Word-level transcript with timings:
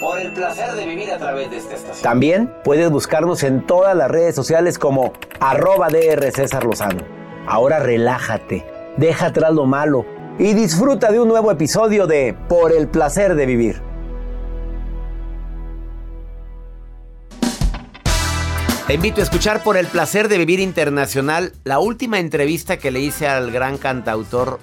Por 0.00 0.18
el 0.18 0.32
placer 0.32 0.72
de 0.72 0.86
vivir 0.86 1.10
a 1.12 1.18
través 1.18 1.50
de 1.50 1.58
esta 1.58 1.74
estación. 1.74 2.02
También 2.02 2.52
puedes 2.64 2.90
buscarnos 2.90 3.42
en 3.42 3.66
todas 3.66 3.96
las 3.96 4.10
redes 4.10 4.34
sociales 4.34 4.78
como 4.78 5.12
arroba 5.40 5.88
DR 5.88 6.30
César 6.32 6.64
Lozano. 6.64 7.02
Ahora 7.46 7.78
relájate, 7.80 8.64
deja 8.96 9.26
atrás 9.26 9.52
lo 9.52 9.66
malo 9.66 10.04
y 10.38 10.54
disfruta 10.54 11.10
de 11.10 11.20
un 11.20 11.28
nuevo 11.28 11.50
episodio 11.50 12.06
de 12.06 12.36
Por 12.48 12.72
el 12.72 12.88
placer 12.88 13.34
de 13.34 13.46
vivir. 13.46 13.82
Te 18.86 18.94
invito 18.94 19.20
a 19.20 19.24
escuchar 19.24 19.62
por 19.62 19.76
el 19.76 19.86
placer 19.86 20.28
de 20.28 20.38
vivir 20.38 20.60
internacional 20.60 21.52
la 21.64 21.78
última 21.78 22.18
entrevista 22.18 22.76
que 22.76 22.90
le 22.90 23.00
hice 23.00 23.26
al 23.26 23.50
gran 23.50 23.78
cantautor 23.78 24.58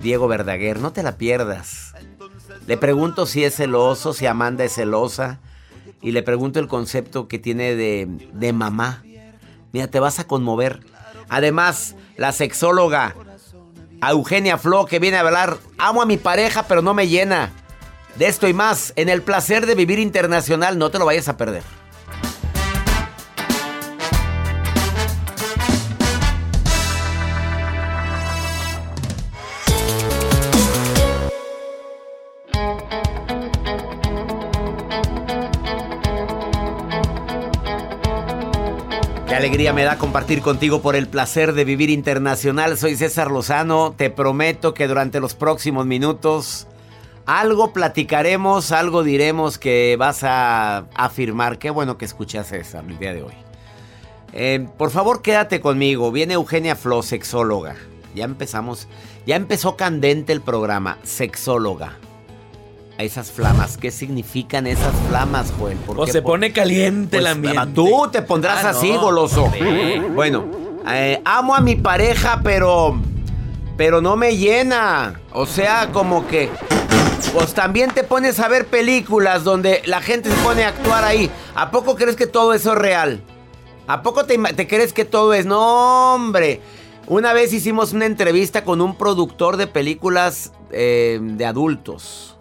Diego 0.00 0.28
Verdaguer. 0.28 0.78
No 0.78 0.92
te 0.92 1.02
la 1.02 1.16
pierdas. 1.16 1.91
Le 2.66 2.76
pregunto 2.76 3.26
si 3.26 3.44
es 3.44 3.56
celoso, 3.56 4.12
si 4.12 4.26
Amanda 4.26 4.64
es 4.64 4.74
celosa. 4.74 5.40
Y 6.00 6.12
le 6.12 6.22
pregunto 6.22 6.58
el 6.58 6.68
concepto 6.68 7.28
que 7.28 7.38
tiene 7.38 7.74
de, 7.74 8.08
de 8.32 8.52
mamá. 8.52 9.04
Mira, 9.72 9.86
te 9.88 10.00
vas 10.00 10.18
a 10.18 10.24
conmover. 10.24 10.80
Además, 11.28 11.94
la 12.16 12.32
sexóloga 12.32 13.14
Eugenia 14.10 14.58
Flo 14.58 14.86
que 14.86 14.98
viene 14.98 15.16
a 15.16 15.20
hablar, 15.20 15.58
amo 15.78 16.02
a 16.02 16.06
mi 16.06 16.16
pareja 16.16 16.64
pero 16.64 16.82
no 16.82 16.92
me 16.92 17.08
llena. 17.08 17.52
De 18.16 18.26
esto 18.26 18.48
y 18.48 18.52
más, 18.52 18.92
en 18.96 19.08
el 19.08 19.22
placer 19.22 19.64
de 19.64 19.74
vivir 19.74 19.98
internacional, 19.98 20.76
no 20.76 20.90
te 20.90 20.98
lo 20.98 21.06
vayas 21.06 21.28
a 21.28 21.36
perder. 21.36 21.62
Alegría 39.42 39.72
me 39.72 39.82
da 39.82 39.98
compartir 39.98 40.40
contigo 40.40 40.82
por 40.82 40.94
el 40.94 41.08
placer 41.08 41.52
de 41.52 41.64
vivir 41.64 41.90
internacional. 41.90 42.78
Soy 42.78 42.94
César 42.94 43.28
Lozano. 43.28 43.92
Te 43.96 44.08
prometo 44.08 44.72
que 44.72 44.86
durante 44.86 45.18
los 45.18 45.34
próximos 45.34 45.84
minutos 45.84 46.68
algo 47.26 47.72
platicaremos, 47.72 48.70
algo 48.70 49.02
diremos 49.02 49.58
que 49.58 49.96
vas 49.98 50.22
a 50.22 50.84
afirmar. 50.94 51.58
Qué 51.58 51.70
bueno 51.70 51.98
que 51.98 52.04
escuchas 52.04 52.46
César 52.46 52.84
el 52.86 53.00
día 53.00 53.14
de 53.14 53.24
hoy. 53.24 53.34
Eh, 54.32 54.68
por 54.78 54.92
favor, 54.92 55.22
quédate 55.22 55.60
conmigo. 55.60 56.12
Viene 56.12 56.34
Eugenia 56.34 56.76
Flo, 56.76 57.02
sexóloga. 57.02 57.74
Ya 58.14 58.26
empezamos. 58.26 58.86
Ya 59.26 59.34
empezó 59.34 59.76
candente 59.76 60.32
el 60.32 60.40
programa, 60.40 60.98
sexóloga 61.02 61.96
a 63.02 63.04
esas 63.04 63.30
flamas. 63.30 63.76
¿Qué 63.76 63.90
significan 63.90 64.66
esas 64.66 64.94
flamas, 65.08 65.52
Joel? 65.58 65.76
o 65.88 66.06
se 66.06 66.22
pone 66.22 66.52
caliente 66.52 67.16
el 67.18 67.22
Pues, 67.24 67.32
ambiente. 67.32 67.72
Tú 67.74 68.08
te 68.10 68.22
pondrás 68.22 68.64
Ah, 68.64 68.70
así, 68.70 68.92
no. 68.92 69.00
goloso. 69.00 69.52
Bueno, 70.14 70.44
eh, 70.88 71.20
amo 71.24 71.54
a 71.54 71.60
mi 71.60 71.76
pareja, 71.76 72.40
pero. 72.42 72.98
Pero 73.76 74.00
no 74.00 74.16
me 74.16 74.36
llena. 74.36 75.20
O 75.32 75.46
sea, 75.46 75.90
como 75.92 76.26
que. 76.26 76.48
Pues 77.32 77.54
también 77.54 77.90
te 77.90 78.02
pones 78.04 78.38
a 78.40 78.48
ver 78.48 78.66
películas 78.66 79.42
donde 79.44 79.80
la 79.86 80.00
gente 80.02 80.28
se 80.30 80.36
pone 80.42 80.64
a 80.64 80.68
actuar 80.68 81.04
ahí. 81.04 81.30
¿A 81.54 81.70
poco 81.70 81.94
crees 81.96 82.16
que 82.16 82.26
todo 82.26 82.52
eso 82.52 82.72
es 82.72 82.78
real? 82.78 83.22
¿A 83.86 84.02
poco 84.02 84.24
te, 84.26 84.36
te 84.38 84.66
crees 84.68 84.92
que 84.92 85.04
todo 85.04 85.32
es? 85.34 85.46
No, 85.46 86.14
hombre. 86.14 86.60
Una 87.06 87.32
vez 87.32 87.52
hicimos 87.52 87.92
una 87.92 88.06
entrevista 88.06 88.64
con 88.64 88.80
un 88.80 88.96
productor 88.96 89.56
de 89.56 89.66
películas 89.66 90.52
eh, 90.70 91.18
de 91.20 91.44
adultos. 91.46 92.31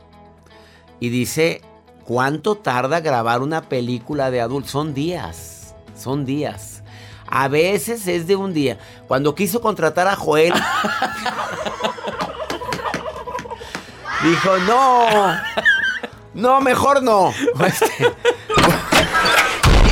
Y 1.01 1.09
dice, 1.09 1.61
¿cuánto 2.05 2.55
tarda 2.55 3.01
grabar 3.01 3.41
una 3.41 3.63
película 3.63 4.29
de 4.29 4.39
adultos? 4.39 4.71
Son 4.71 4.93
días, 4.93 5.75
son 5.97 6.25
días. 6.25 6.83
A 7.27 7.47
veces 7.47 8.07
es 8.07 8.27
de 8.27 8.35
un 8.35 8.53
día. 8.53 8.77
Cuando 9.07 9.33
quiso 9.33 9.61
contratar 9.61 10.07
a 10.07 10.15
Joel, 10.15 10.53
dijo, 14.23 14.57
no, 14.59 15.07
no, 16.35 16.61
mejor 16.61 17.01
no. 17.01 17.33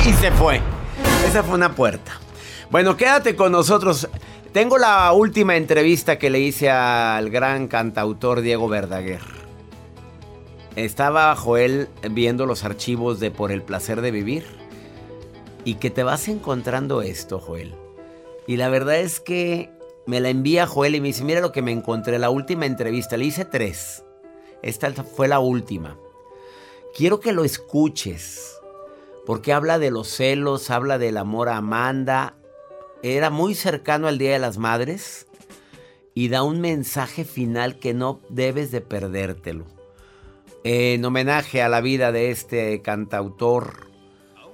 Y 0.06 0.12
se 0.14 0.30
fue. 0.30 0.62
Esa 1.26 1.42
fue 1.42 1.56
una 1.56 1.74
puerta. 1.74 2.12
Bueno, 2.70 2.96
quédate 2.96 3.36
con 3.36 3.52
nosotros. 3.52 4.08
Tengo 4.52 4.78
la 4.78 5.12
última 5.12 5.56
entrevista 5.56 6.18
que 6.18 6.30
le 6.30 6.40
hice 6.40 6.70
al 6.70 7.28
gran 7.30 7.68
cantautor 7.68 8.40
Diego 8.40 8.66
Verdaguer. 8.68 9.39
Estaba 10.84 11.36
Joel 11.36 11.88
viendo 12.10 12.46
los 12.46 12.64
archivos 12.64 13.20
de 13.20 13.30
Por 13.30 13.52
el 13.52 13.60
placer 13.60 14.00
de 14.00 14.10
vivir. 14.10 14.46
Y 15.62 15.74
que 15.74 15.90
te 15.90 16.04
vas 16.04 16.26
encontrando 16.26 17.02
esto, 17.02 17.38
Joel. 17.38 17.74
Y 18.46 18.56
la 18.56 18.70
verdad 18.70 18.96
es 18.96 19.20
que 19.20 19.70
me 20.06 20.20
la 20.20 20.30
envía 20.30 20.66
Joel 20.66 20.94
y 20.94 21.02
me 21.02 21.08
dice, 21.08 21.22
mira 21.22 21.42
lo 21.42 21.52
que 21.52 21.60
me 21.60 21.70
encontré, 21.70 22.18
la 22.18 22.30
última 22.30 22.64
entrevista. 22.64 23.18
Le 23.18 23.26
hice 23.26 23.44
tres. 23.44 24.04
Esta 24.62 24.90
fue 25.04 25.28
la 25.28 25.38
última. 25.38 25.98
Quiero 26.96 27.20
que 27.20 27.32
lo 27.32 27.44
escuches. 27.44 28.58
Porque 29.26 29.52
habla 29.52 29.78
de 29.78 29.90
los 29.90 30.08
celos, 30.08 30.70
habla 30.70 30.96
del 30.96 31.18
amor 31.18 31.50
a 31.50 31.58
Amanda. 31.58 32.36
Era 33.02 33.28
muy 33.28 33.54
cercano 33.54 34.08
al 34.08 34.16
Día 34.16 34.32
de 34.32 34.38
las 34.38 34.56
Madres. 34.56 35.26
Y 36.14 36.30
da 36.30 36.42
un 36.42 36.62
mensaje 36.62 37.26
final 37.26 37.78
que 37.78 37.92
no 37.92 38.22
debes 38.30 38.70
de 38.70 38.80
perdértelo 38.80 39.79
en 40.64 41.04
homenaje 41.04 41.62
a 41.62 41.68
la 41.68 41.80
vida 41.80 42.12
de 42.12 42.30
este 42.30 42.82
cantautor, 42.82 43.88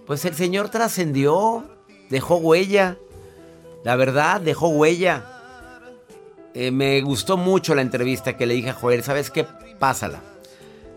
pues 0.07 0.25
el 0.25 0.35
Señor 0.35 0.69
trascendió, 0.69 1.65
dejó 2.11 2.37
huella, 2.37 2.99
la 3.85 3.97
verdad, 3.97 4.41
dejó 4.41 4.69
huella. 4.69 5.25
Eh, 6.55 6.71
me 6.71 7.01
gustó 7.03 7.37
mucho 7.37 7.75
la 7.75 7.83
entrevista 7.83 8.37
que 8.37 8.47
le 8.47 8.55
dije 8.55 8.71
a 8.71 8.75
Joel, 8.75 9.03
¿sabes 9.03 9.31
qué? 9.31 9.47
Pásala. 9.79 10.23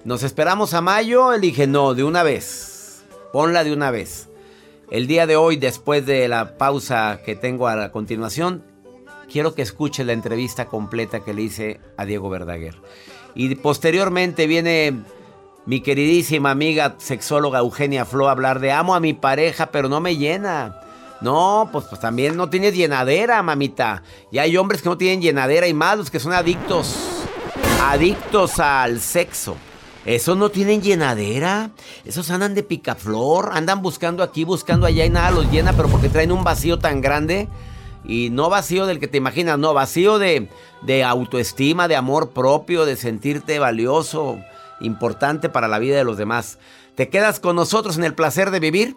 Nos 0.05 0.23
esperamos 0.23 0.73
a 0.73 0.81
mayo, 0.81 1.31
le 1.31 1.39
dije, 1.39 1.67
no, 1.67 1.93
de 1.93 2.03
una 2.03 2.23
vez, 2.23 3.03
ponla 3.33 3.63
de 3.63 3.73
una 3.73 3.91
vez. 3.91 4.29
El 4.89 5.05
día 5.05 5.27
de 5.27 5.35
hoy, 5.35 5.57
después 5.57 6.05
de 6.05 6.27
la 6.27 6.57
pausa 6.57 7.19
que 7.23 7.35
tengo 7.35 7.67
a 7.67 7.75
la 7.75 7.91
continuación, 7.91 8.63
quiero 9.29 9.53
que 9.53 9.61
escuches 9.61 10.05
la 10.05 10.13
entrevista 10.13 10.65
completa 10.65 11.19
que 11.19 11.33
le 11.33 11.43
hice 11.43 11.79
a 11.97 12.05
Diego 12.05 12.29
Verdaguer. 12.29 12.75
Y 13.35 13.55
posteriormente 13.55 14.47
viene 14.47 15.03
mi 15.65 15.81
queridísima 15.81 16.51
amiga 16.51 16.95
sexóloga 16.97 17.59
Eugenia 17.59 18.05
Flo 18.05 18.27
a 18.27 18.31
hablar 18.31 18.59
de 18.59 18.71
amo 18.71 18.95
a 18.95 18.99
mi 18.99 19.13
pareja, 19.13 19.67
pero 19.67 19.87
no 19.89 19.99
me 19.99 20.17
llena. 20.17 20.81
No, 21.21 21.69
pues, 21.71 21.85
pues 21.85 21.99
también 21.99 22.37
no 22.37 22.49
tienes 22.49 22.73
llenadera, 22.73 23.43
mamita. 23.43 24.03
Y 24.31 24.37
hay 24.37 24.55
hombres 24.57 24.81
que 24.81 24.89
no 24.89 24.97
tienen 24.97 25.21
llenadera 25.21 25.67
y 25.67 25.73
más 25.73 25.97
los 25.97 26.09
que 26.09 26.19
son 26.19 26.33
adictos. 26.33 26.95
Adictos 27.83 28.59
al 28.59 28.99
sexo. 29.01 29.57
Esos 30.05 30.37
no 30.37 30.49
tienen 30.49 30.81
llenadera. 30.81 31.71
Esos 32.05 32.31
andan 32.31 32.55
de 32.55 32.63
picaflor. 32.63 33.51
Andan 33.53 33.81
buscando 33.81 34.23
aquí, 34.23 34.45
buscando 34.45 34.85
allá 34.85 35.05
y 35.05 35.09
nada 35.09 35.31
los 35.31 35.51
llena, 35.51 35.73
pero 35.73 35.89
porque 35.89 36.09
traen 36.09 36.31
un 36.31 36.43
vacío 36.43 36.79
tan 36.79 37.01
grande. 37.01 37.49
Y 38.05 38.29
no 38.31 38.49
vacío 38.49 38.85
del 38.85 38.99
que 38.99 39.07
te 39.07 39.17
imaginas, 39.17 39.59
no, 39.59 39.73
vacío 39.73 40.19
de, 40.19 40.49
de 40.81 41.03
autoestima, 41.03 41.87
de 41.87 41.95
amor 41.95 42.31
propio, 42.31 42.85
de 42.85 42.95
sentirte 42.95 43.59
valioso, 43.59 44.39
importante 44.79 45.49
para 45.49 45.67
la 45.67 45.79
vida 45.79 45.97
de 45.97 46.03
los 46.03 46.17
demás. 46.17 46.57
¿Te 46.95 47.09
quedas 47.09 47.39
con 47.39 47.55
nosotros 47.55 47.97
en 47.97 48.03
el 48.03 48.15
placer 48.15 48.51
de 48.51 48.59
vivir? 48.59 48.95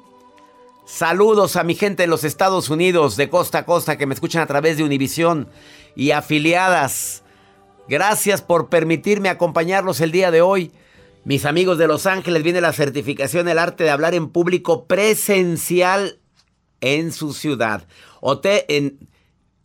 Saludos 0.85 1.57
a 1.57 1.63
mi 1.63 1.75
gente 1.75 2.05
en 2.05 2.11
los 2.11 2.25
Estados 2.25 2.69
Unidos, 2.69 3.17
de 3.17 3.31
costa 3.31 3.59
a 3.59 3.65
costa, 3.65 3.97
que 3.97 4.07
me 4.07 4.15
escuchan 4.15 4.43
a 4.43 4.47
través 4.47 4.77
de 4.77 4.85
Univisión 4.85 5.49
y 5.95 6.11
afiliadas. 6.11 7.23
Gracias 7.89 8.43
por 8.43 8.69
permitirme 8.69 9.29
acompañarlos 9.29 10.01
el 10.01 10.13
día 10.13 10.31
de 10.31 10.43
hoy. 10.43 10.73
Mis 11.25 11.45
amigos 11.45 11.79
de 11.79 11.87
Los 11.87 12.07
Ángeles, 12.07 12.43
viene 12.43 12.61
la 12.61 12.73
certificación 12.73 13.49
El 13.49 13.59
arte 13.59 13.85
de 13.85 13.91
hablar 13.91 14.15
en 14.15 14.31
público 14.31 14.87
presencial 14.87 16.19
en 16.81 17.13
su 17.13 17.33
ciudad. 17.33 17.87
Hotel 18.21 18.65
en, 18.69 19.09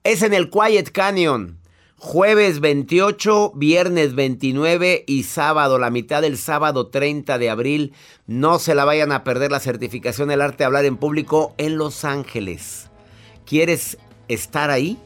es 0.04 0.22
en 0.22 0.36
el 0.36 0.52
Quiet 0.52 0.92
Canyon. 0.92 1.58
Jueves 2.00 2.60
28, 2.60 3.54
viernes 3.56 4.14
29 4.14 5.04
y 5.08 5.24
sábado, 5.24 5.80
la 5.80 5.90
mitad 5.90 6.22
del 6.22 6.38
sábado 6.38 6.90
30 6.90 7.40
de 7.40 7.50
abril. 7.50 7.92
No 8.28 8.60
se 8.60 8.76
la 8.76 8.86
vayan 8.86 9.12
a 9.12 9.24
perder 9.24 9.52
la 9.52 9.60
certificación 9.60 10.30
El 10.30 10.42
arte 10.42 10.60
de 10.60 10.66
hablar 10.66 10.86
en 10.86 10.98
público 10.98 11.56
en 11.58 11.80
Los 11.80 12.06
Ángeles. 12.06 12.92
¿Quieres 13.48 13.98
estar 14.28 14.70
ahí? 14.70 15.00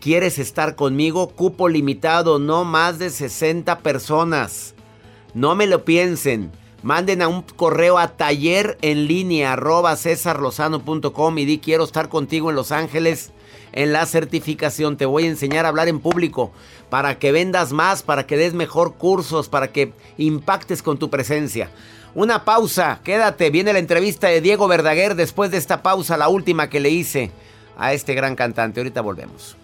¿Quieres 0.00 0.38
estar 0.38 0.76
conmigo? 0.76 1.28
Cupo 1.28 1.68
limitado, 1.68 2.38
no 2.38 2.64
más 2.64 2.98
de 2.98 3.10
60 3.10 3.80
personas. 3.80 4.74
No 5.34 5.54
me 5.54 5.66
lo 5.66 5.84
piensen. 5.84 6.52
Manden 6.82 7.20
a 7.20 7.28
un 7.28 7.42
correo 7.42 7.98
a 7.98 8.16
taller 8.16 8.78
en 8.80 9.06
línea 9.06 9.52
arroba 9.52 9.94
y 9.94 11.44
di 11.44 11.58
quiero 11.58 11.84
estar 11.84 12.08
contigo 12.08 12.48
en 12.48 12.56
Los 12.56 12.72
Ángeles 12.72 13.30
en 13.72 13.92
la 13.92 14.06
certificación. 14.06 14.96
Te 14.96 15.06
voy 15.06 15.24
a 15.24 15.28
enseñar 15.28 15.64
a 15.64 15.68
hablar 15.68 15.88
en 15.88 16.00
público 16.00 16.52
para 16.88 17.18
que 17.18 17.32
vendas 17.32 17.72
más, 17.72 18.02
para 18.02 18.26
que 18.26 18.36
des 18.36 18.54
mejor 18.54 18.94
cursos, 18.94 19.48
para 19.48 19.72
que 19.72 19.92
impactes 20.18 20.82
con 20.82 20.98
tu 20.98 21.10
presencia. 21.10 21.70
Una 22.14 22.44
pausa, 22.44 23.00
quédate, 23.04 23.50
viene 23.50 23.72
la 23.72 23.78
entrevista 23.78 24.26
de 24.28 24.40
Diego 24.40 24.66
Verdaguer 24.66 25.14
después 25.14 25.50
de 25.50 25.58
esta 25.58 25.82
pausa, 25.82 26.16
la 26.16 26.28
última 26.28 26.68
que 26.68 26.80
le 26.80 26.90
hice 26.90 27.30
a 27.78 27.92
este 27.92 28.14
gran 28.14 28.34
cantante. 28.34 28.80
Ahorita 28.80 29.00
volvemos. 29.00 29.56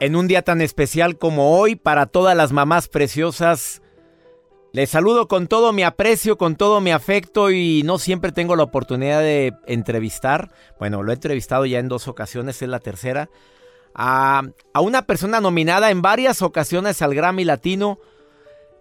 En 0.00 0.16
un 0.16 0.26
día 0.26 0.40
tan 0.40 0.62
especial 0.62 1.18
como 1.18 1.58
hoy, 1.58 1.76
para 1.76 2.06
todas 2.06 2.34
las 2.34 2.52
mamás 2.52 2.88
preciosas, 2.88 3.82
les 4.72 4.90
saludo 4.90 5.26
con 5.26 5.46
todo 5.48 5.72
mi 5.72 5.82
aprecio, 5.82 6.38
con 6.38 6.56
todo 6.56 6.80
mi 6.80 6.92
afecto 6.92 7.50
y 7.50 7.82
no 7.84 7.98
siempre 7.98 8.32
tengo 8.32 8.54
la 8.56 8.62
oportunidad 8.62 9.20
de 9.20 9.52
entrevistar. 9.66 10.50
Bueno, 10.78 11.02
lo 11.02 11.10
he 11.10 11.14
entrevistado 11.14 11.66
ya 11.66 11.78
en 11.78 11.88
dos 11.88 12.08
ocasiones, 12.08 12.62
es 12.62 12.68
la 12.68 12.78
tercera. 12.78 13.28
A, 13.94 14.42
a 14.72 14.80
una 14.80 15.02
persona 15.02 15.40
nominada 15.40 15.90
en 15.90 16.02
varias 16.02 16.42
ocasiones 16.42 17.02
al 17.02 17.14
Grammy 17.14 17.44
Latino. 17.44 17.98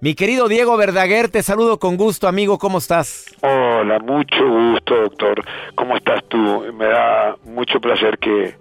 Mi 0.01 0.13
querido 0.13 0.47
Diego 0.47 0.77
Verdaguer, 0.77 1.29
te 1.29 1.43
saludo 1.43 1.79
con 1.79 1.97
gusto, 1.97 2.27
amigo, 2.27 2.57
¿cómo 2.57 2.77
estás? 2.77 3.25
Hola, 3.41 3.99
mucho 3.99 4.47
gusto, 4.47 4.95
doctor. 4.95 5.43
¿Cómo 5.75 5.97
estás 5.97 6.23
tú? 6.29 6.37
Me 6.73 6.85
da 6.85 7.35
mucho 7.43 7.81
placer 7.81 8.17
que, 8.17 8.55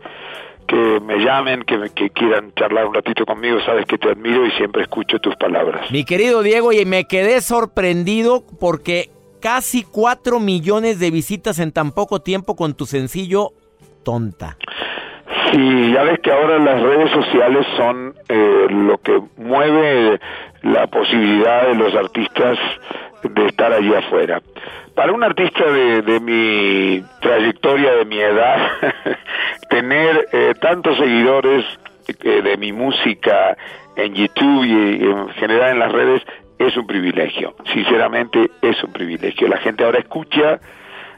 que 0.69 1.01
me 1.01 1.17
llamen, 1.19 1.63
que, 1.63 1.91
que, 1.95 2.11
quieran 2.11 2.53
charlar 2.55 2.87
un 2.87 2.95
ratito 2.95 3.25
conmigo, 3.27 3.59
sabes 3.65 3.87
que 3.87 3.99
te 3.99 4.11
admiro 4.11 4.47
y 4.47 4.51
siempre 4.53 4.83
escucho 4.83 5.19
tus 5.19 5.35
palabras. 5.37 5.91
Mi 5.91 6.05
querido 6.05 6.43
Diego, 6.43 6.73
y 6.73 6.85
me 6.85 7.07
quedé 7.07 7.41
sorprendido 7.41 8.45
porque 8.61 9.11
casi 9.41 9.83
cuatro 9.83 10.39
millones 10.41 11.01
de 11.01 11.11
visitas 11.11 11.59
en 11.59 11.73
tan 11.73 11.93
poco 11.93 12.21
tiempo 12.21 12.55
con 12.55 12.75
tu 12.75 12.87
sencillo 12.87 13.53
Tonta. 14.05 14.57
Sí, 15.51 15.93
ya 15.93 16.03
ves 16.03 16.21
que 16.21 16.31
ahora 16.31 16.59
las 16.59 16.81
redes 16.83 17.11
sociales 17.11 17.67
son 17.77 18.15
eh, 18.29 18.67
lo 18.71 18.99
que 18.99 19.21
mueve 19.37 20.21
la 20.63 20.87
posibilidad 20.87 21.69
de 21.69 21.75
los 21.75 21.95
artistas 21.95 22.59
de 23.23 23.47
estar 23.47 23.73
allí 23.73 23.95
afuera. 23.95 24.43
Para 24.95 25.13
un 25.13 25.23
artista 25.23 25.65
de, 25.71 26.03
de 26.03 26.21
mi 26.21 27.05
trayectoria, 27.21 27.93
de 27.95 28.05
mi 28.05 28.19
edad, 28.19 28.71
tener 29.71 30.29
eh, 30.33 30.55
tantos 30.61 30.97
seguidores 30.97 31.65
eh, 32.09 32.43
de 32.43 32.57
mi 32.57 32.73
música 32.73 33.57
en 33.97 34.15
YouTube 34.15 34.65
y 34.65 35.05
en 35.05 35.29
general 35.31 35.73
en 35.73 35.79
las 35.79 35.93
redes 35.93 36.23
es 36.59 36.77
un 36.77 36.87
privilegio. 36.87 37.55
Sinceramente 37.73 38.51
es 38.63 38.83
un 38.83 38.93
privilegio. 38.93 39.49
La 39.49 39.59
gente 39.59 39.85
ahora 39.85 39.99
escucha 39.99 40.61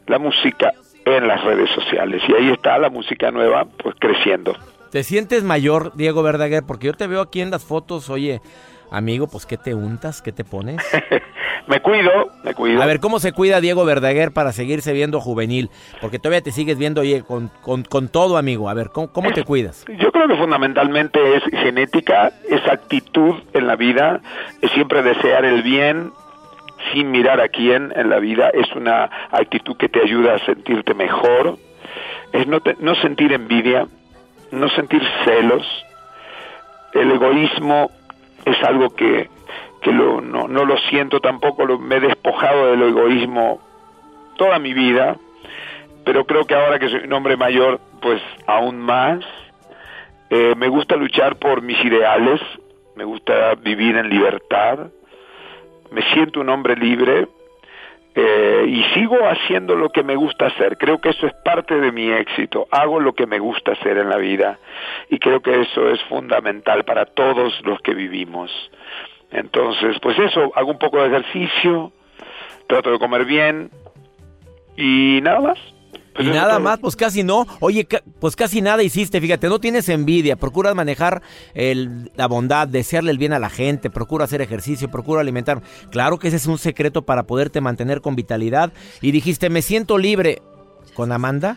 la 0.06 0.19
música 0.19 0.73
en 1.05 1.26
las 1.26 1.43
redes 1.44 1.70
sociales 1.70 2.23
y 2.29 2.35
ahí 2.35 2.50
está 2.50 2.79
la 2.79 2.91
música 2.91 3.31
nueva 3.31 3.64
pues 3.64 3.94
creciendo. 3.99 4.56
¿Te 4.91 5.05
sientes 5.05 5.44
mayor, 5.44 5.93
Diego 5.94 6.23
Verdaguer? 6.23 6.64
Porque 6.67 6.88
yo 6.88 6.94
te 6.94 7.06
veo 7.06 7.20
aquí 7.20 7.41
en 7.41 7.50
las 7.50 7.64
fotos, 7.64 8.11
oye, 8.11 8.41
amigo, 8.90 9.26
pues 9.26 9.46
¿qué 9.46 9.56
te 9.56 9.75
untas? 9.75 10.22
¿Qué 10.22 10.32
te 10.32 10.44
pones? 10.44 10.76
me 11.66 11.81
cuido, 11.81 12.31
me 12.42 12.54
cuido. 12.54 12.82
A 12.82 12.87
ver, 12.87 13.00
¿cómo 13.00 13.19
se 13.19 13.32
cuida 13.32 13.60
Diego 13.60 13.84
Verdaguer 13.84 14.32
para 14.32 14.52
seguirse 14.52 14.92
viendo 14.92 15.20
juvenil? 15.20 15.70
Porque 16.00 16.19
todavía 16.19 16.42
te 16.42 16.52
sigues 16.52 16.78
viendo 16.78 17.00
oye, 17.00 17.22
con, 17.22 17.50
con, 17.62 17.84
con 17.84 18.08
todo, 18.08 18.37
amigo. 18.37 18.69
A 18.69 18.75
ver, 18.75 18.90
¿cómo, 18.90 19.12
¿cómo, 19.12 19.32
te 19.32 19.44
cuidas? 19.44 19.84
Yo 19.98 20.12
creo 20.12 20.28
que 20.28 20.37
fundamentalmente 20.37 21.37
es 21.37 21.44
genética, 21.44 22.32
es 22.48 22.66
actitud 22.69 23.37
en 23.52 23.66
la 23.66 23.76
vida, 23.76 24.20
es 24.60 24.70
siempre 24.72 25.02
desear 25.02 25.44
el 25.44 25.62
bien, 25.62 26.12
sin 26.92 27.10
mirar 27.10 27.40
a 27.40 27.48
quién 27.48 27.92
en 27.94 28.10
la 28.10 28.19
vida, 28.19 28.50
es 28.50 28.70
una 28.75 29.10
actitud 29.31 29.76
que 29.76 29.88
te 29.88 30.00
ayuda 30.00 30.34
a 30.34 30.38
sentirte 30.44 30.94
mejor, 30.94 31.58
es 32.32 32.46
no, 32.46 32.60
te, 32.60 32.76
no 32.81 32.94
sentir 32.96 33.32
envidia, 33.32 33.87
no 34.50 34.69
sentir 34.70 35.02
celos. 35.25 35.66
El 36.92 37.12
egoísmo 37.12 37.90
es 38.44 38.62
algo 38.62 38.94
que, 38.94 39.28
que 39.82 39.92
lo, 39.92 40.20
no, 40.20 40.48
no, 40.48 40.64
lo 40.64 40.76
siento 40.78 41.20
tampoco, 41.20 41.64
lo, 41.64 41.78
me 41.78 41.96
he 41.96 42.00
despojado 42.00 42.70
del 42.70 42.82
egoísmo 42.82 43.60
toda 44.37 44.58
mi 44.58 44.72
vida, 44.72 45.16
pero 46.04 46.25
creo 46.25 46.44
que 46.44 46.54
ahora 46.54 46.78
que 46.78 46.88
soy 46.88 47.00
un 47.04 47.12
hombre 47.12 47.37
mayor, 47.37 47.81
pues 48.00 48.22
aún 48.46 48.78
más. 48.78 49.25
Eh, 50.31 50.54
me 50.56 50.69
gusta 50.69 50.96
luchar 50.96 51.37
por 51.37 51.60
mis 51.60 51.82
ideales, 51.84 52.40
me 52.94 53.04
gusta 53.04 53.54
vivir 53.56 53.96
en 53.96 54.08
libertad, 54.08 54.90
me 55.90 56.02
siento 56.12 56.40
un 56.40 56.48
hombre 56.48 56.76
libre, 56.76 57.26
eh, 58.15 58.65
y 58.67 58.83
sigo 58.95 59.17
haciendo 59.29 59.77
lo 59.77 59.91
que 59.91 60.03
me 60.03 60.17
gusta 60.17 60.47
hacer. 60.47 60.77
Creo 60.79 61.01
que 61.01 61.11
eso 61.11 61.27
es 61.27 61.33
parte 61.45 61.81
de 61.81 61.93
mi 61.93 62.11
éxito. 62.11 62.67
Hago 62.71 62.99
lo 62.99 63.15
que 63.15 63.27
me 63.27 63.39
gusta 63.39 63.73
hacer 63.73 63.99
en 63.99 64.09
la 64.09 64.17
vida 64.17 64.59
y 65.09 65.19
creo 65.19 65.41
que 65.41 65.61
eso 65.61 65.89
es 65.91 66.03
fundamental 66.05 66.85
para 66.85 67.07
todos 67.07 67.61
los 67.65 67.81
que 67.81 67.95
vivimos. 67.95 68.51
Entonces, 69.31 69.99
pues 70.01 70.19
eso, 70.19 70.51
hago 70.57 70.73
un 70.73 70.79
poco 70.79 71.01
de 71.01 71.07
ejercicio, 71.07 71.93
trato 72.67 72.91
de 72.91 72.99
comer 72.99 73.25
bien 73.25 73.71
y 74.77 75.21
nada 75.23 75.41
más. 75.41 75.59
Pues 76.15 76.27
y 76.27 76.31
nada 76.31 76.59
más, 76.59 76.79
pues 76.79 76.97
casi 76.97 77.23
no. 77.23 77.47
Oye, 77.61 77.87
pues 78.21 78.37
casi 78.37 78.61
nada 78.61 78.83
hiciste, 78.83 79.21
fíjate, 79.21 79.49
no 79.49 79.61
tienes 79.61 79.89
envidia, 79.89 80.37
procuras 80.37 80.75
manejar 80.75 81.23
el, 81.55 82.11
la 82.17 82.27
bondad, 82.27 82.69
desearle 82.69 83.11
el 83.12 83.19
bien 83.19 83.33
a 83.33 83.39
la 83.39 83.51
gente, 83.51 83.91
procura 83.91 84.25
hacer 84.25 84.41
ejercicio, 84.41 84.91
procura 84.91 85.21
alimentar. 85.21 85.62
Claro 85.91 86.19
que 86.19 86.29
ese 86.29 86.37
es 86.37 86.47
un 86.47 86.59
secreto 86.59 87.03
para 87.03 87.25
poderte 87.25 87.61
mantener 87.61 88.01
con 88.01 88.17
vitalidad. 88.17 88.73
Y 89.01 89.12
dijiste, 89.12 89.51
me 89.51 89.62
siento 89.62 89.99
libre. 89.99 90.43
¿Con 90.95 91.12
Amanda? 91.12 91.57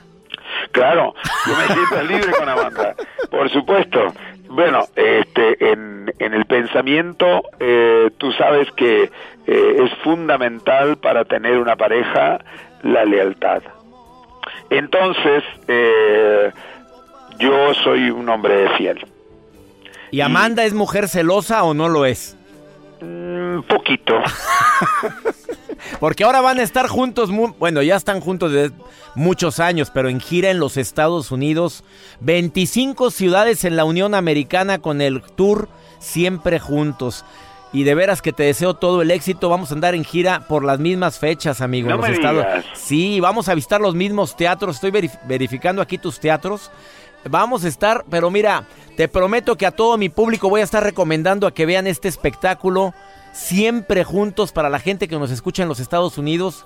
Claro, 0.71 1.13
yo 1.47 1.57
me 1.57 1.73
siento 1.73 2.03
libre 2.03 2.31
con 2.37 2.47
Amanda, 2.47 2.95
por 3.29 3.49
supuesto. 3.51 4.13
Bueno, 4.47 4.85
este, 4.95 5.71
en, 5.71 6.13
en 6.19 6.33
el 6.33 6.45
pensamiento, 6.45 7.41
eh, 7.59 8.11
tú 8.17 8.31
sabes 8.33 8.71
que 8.73 9.09
eh, 9.47 9.77
es 9.83 9.91
fundamental 10.03 10.97
para 10.97 11.25
tener 11.25 11.57
una 11.57 11.75
pareja 11.75 12.39
la 12.83 13.05
lealtad. 13.05 13.63
Entonces, 14.73 15.43
eh, 15.67 16.51
yo 17.37 17.73
soy 17.83 18.09
un 18.09 18.27
hombre 18.27 18.67
fiel. 18.75 19.05
¿Y 20.09 20.21
Amanda 20.21 20.63
y, 20.63 20.67
es 20.67 20.73
mujer 20.73 21.07
celosa 21.07 21.63
o 21.63 21.75
no 21.75 21.89
lo 21.89 22.05
es? 22.05 22.35
Un 23.01 23.57
mm, 23.57 23.63
poquito. 23.63 24.15
Porque 25.99 26.23
ahora 26.23 26.41
van 26.41 26.59
a 26.59 26.63
estar 26.63 26.87
juntos, 26.87 27.29
bueno, 27.59 27.83
ya 27.83 27.95
están 27.95 28.19
juntos 28.19 28.51
desde 28.51 28.73
muchos 29.15 29.59
años, 29.59 29.91
pero 29.93 30.09
en 30.09 30.19
gira 30.19 30.49
en 30.49 30.59
los 30.59 30.77
Estados 30.77 31.31
Unidos, 31.31 31.83
25 32.21 33.11
ciudades 33.11 33.65
en 33.65 33.75
la 33.75 33.85
Unión 33.85 34.15
Americana 34.15 34.79
con 34.79 35.01
el 35.01 35.21
tour 35.21 35.69
Siempre 35.99 36.59
Juntos. 36.59 37.25
Y 37.73 37.83
de 37.83 37.95
veras 37.95 38.21
que 38.21 38.31
te 38.31 38.43
deseo 38.43 38.75
todo 38.75 39.01
el 39.01 39.11
éxito. 39.11 39.49
Vamos 39.49 39.71
a 39.71 39.73
andar 39.73 39.95
en 39.95 40.05
gira 40.05 40.47
por 40.47 40.63
las 40.63 40.79
mismas 40.79 41.19
fechas, 41.19 41.59
amigo. 41.59 41.89
No 41.89 41.95
en 41.95 42.01
los 42.01 42.09
me 42.09 42.15
estados. 42.15 42.45
Digas. 42.45 42.65
Sí, 42.75 43.19
vamos 43.19 43.49
a 43.49 43.55
visitar 43.55 43.81
los 43.81 43.95
mismos 43.95 44.37
teatros. 44.37 44.75
Estoy 44.75 44.91
verif 44.91 45.15
verificando 45.25 45.81
aquí 45.81 45.97
tus 45.97 46.19
teatros. 46.19 46.71
Vamos 47.29 47.63
a 47.63 47.67
estar, 47.67 48.05
pero 48.09 48.29
mira, 48.29 48.67
te 48.95 49.07
prometo 49.07 49.55
que 49.55 49.65
a 49.65 49.71
todo 49.71 49.97
mi 49.97 50.09
público 50.09 50.49
voy 50.49 50.61
a 50.61 50.65
estar 50.65 50.83
recomendando 50.83 51.47
a 51.47 51.53
que 51.53 51.65
vean 51.65 51.87
este 51.87 52.07
espectáculo 52.07 52.93
siempre 53.31 54.03
juntos 54.03 54.51
para 54.51 54.69
la 54.69 54.79
gente 54.79 55.07
que 55.07 55.17
nos 55.17 55.31
escucha 55.31 55.63
en 55.63 55.69
los 55.69 55.79
Estados 55.79 56.17
Unidos. 56.17 56.65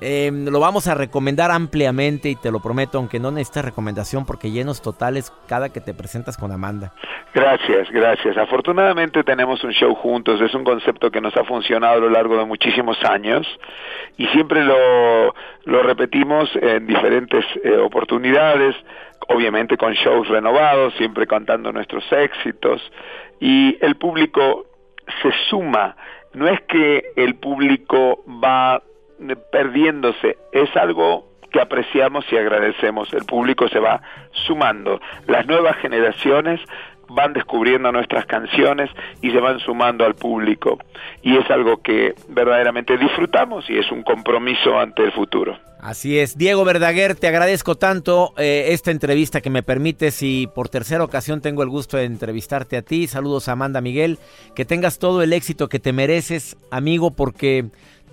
Eh, 0.00 0.30
lo 0.32 0.60
vamos 0.60 0.86
a 0.88 0.94
recomendar 0.94 1.50
ampliamente 1.50 2.28
y 2.28 2.36
te 2.36 2.50
lo 2.50 2.60
prometo, 2.60 2.98
aunque 2.98 3.18
no 3.18 3.30
necesitas 3.30 3.64
recomendación 3.64 4.24
porque 4.24 4.50
llenos 4.50 4.80
totales 4.82 5.32
cada 5.48 5.70
que 5.70 5.80
te 5.80 5.94
presentas 5.94 6.36
con 6.36 6.52
Amanda. 6.52 6.92
Gracias, 7.34 7.90
gracias. 7.90 8.36
Afortunadamente 8.36 9.22
tenemos 9.22 9.62
un 9.64 9.72
show 9.72 9.94
juntos, 9.94 10.40
es 10.40 10.54
un 10.54 10.64
concepto 10.64 11.10
que 11.10 11.20
nos 11.20 11.36
ha 11.36 11.44
funcionado 11.44 11.94
a 11.94 12.00
lo 12.00 12.10
largo 12.10 12.36
de 12.36 12.44
muchísimos 12.44 12.96
años 13.04 13.46
y 14.16 14.26
siempre 14.28 14.64
lo, 14.64 15.34
lo 15.64 15.82
repetimos 15.82 16.48
en 16.60 16.86
diferentes 16.86 17.44
eh, 17.62 17.76
oportunidades, 17.76 18.74
obviamente 19.28 19.76
con 19.76 19.92
shows 19.92 20.28
renovados, 20.28 20.94
siempre 20.94 21.26
contando 21.26 21.72
nuestros 21.72 22.04
éxitos 22.12 22.80
y 23.40 23.76
el 23.80 23.96
público 23.96 24.66
se 25.22 25.30
suma. 25.50 25.96
No 26.34 26.46
es 26.48 26.60
que 26.62 27.12
el 27.16 27.36
público 27.36 28.22
va 28.26 28.82
perdiéndose, 29.50 30.36
es 30.52 30.74
algo 30.76 31.28
que 31.50 31.60
apreciamos 31.60 32.24
y 32.30 32.36
agradecemos. 32.36 33.12
El 33.12 33.24
público 33.24 33.68
se 33.68 33.78
va 33.78 34.02
sumando. 34.46 35.00
Las 35.26 35.46
nuevas 35.46 35.76
generaciones 35.78 36.60
van 37.08 37.32
descubriendo 37.32 37.90
nuestras 37.90 38.26
canciones 38.26 38.90
y 39.22 39.30
se 39.30 39.40
van 39.40 39.58
sumando 39.60 40.04
al 40.04 40.14
público. 40.14 40.78
Y 41.22 41.36
es 41.36 41.50
algo 41.50 41.78
que 41.82 42.14
verdaderamente 42.28 42.96
disfrutamos 42.98 43.68
y 43.68 43.78
es 43.78 43.90
un 43.90 44.02
compromiso 44.02 44.78
ante 44.78 45.04
el 45.04 45.12
futuro. 45.12 45.58
Así 45.80 46.18
es. 46.18 46.36
Diego 46.36 46.64
Verdaguer, 46.64 47.14
te 47.14 47.28
agradezco 47.28 47.76
tanto 47.76 48.34
eh, 48.36 48.66
esta 48.70 48.90
entrevista 48.90 49.40
que 49.40 49.48
me 49.48 49.62
permites 49.62 50.22
y 50.22 50.48
por 50.48 50.68
tercera 50.68 51.04
ocasión 51.04 51.40
tengo 51.40 51.62
el 51.62 51.68
gusto 51.68 51.96
de 51.96 52.04
entrevistarte 52.04 52.76
a 52.76 52.82
ti. 52.82 53.06
Saludos 53.06 53.48
a 53.48 53.52
Amanda 53.52 53.80
Miguel. 53.80 54.18
Que 54.56 54.64
tengas 54.64 54.98
todo 54.98 55.22
el 55.22 55.32
éxito 55.32 55.68
que 55.68 55.78
te 55.78 55.92
mereces, 55.92 56.56
amigo, 56.72 57.12
porque 57.12 57.66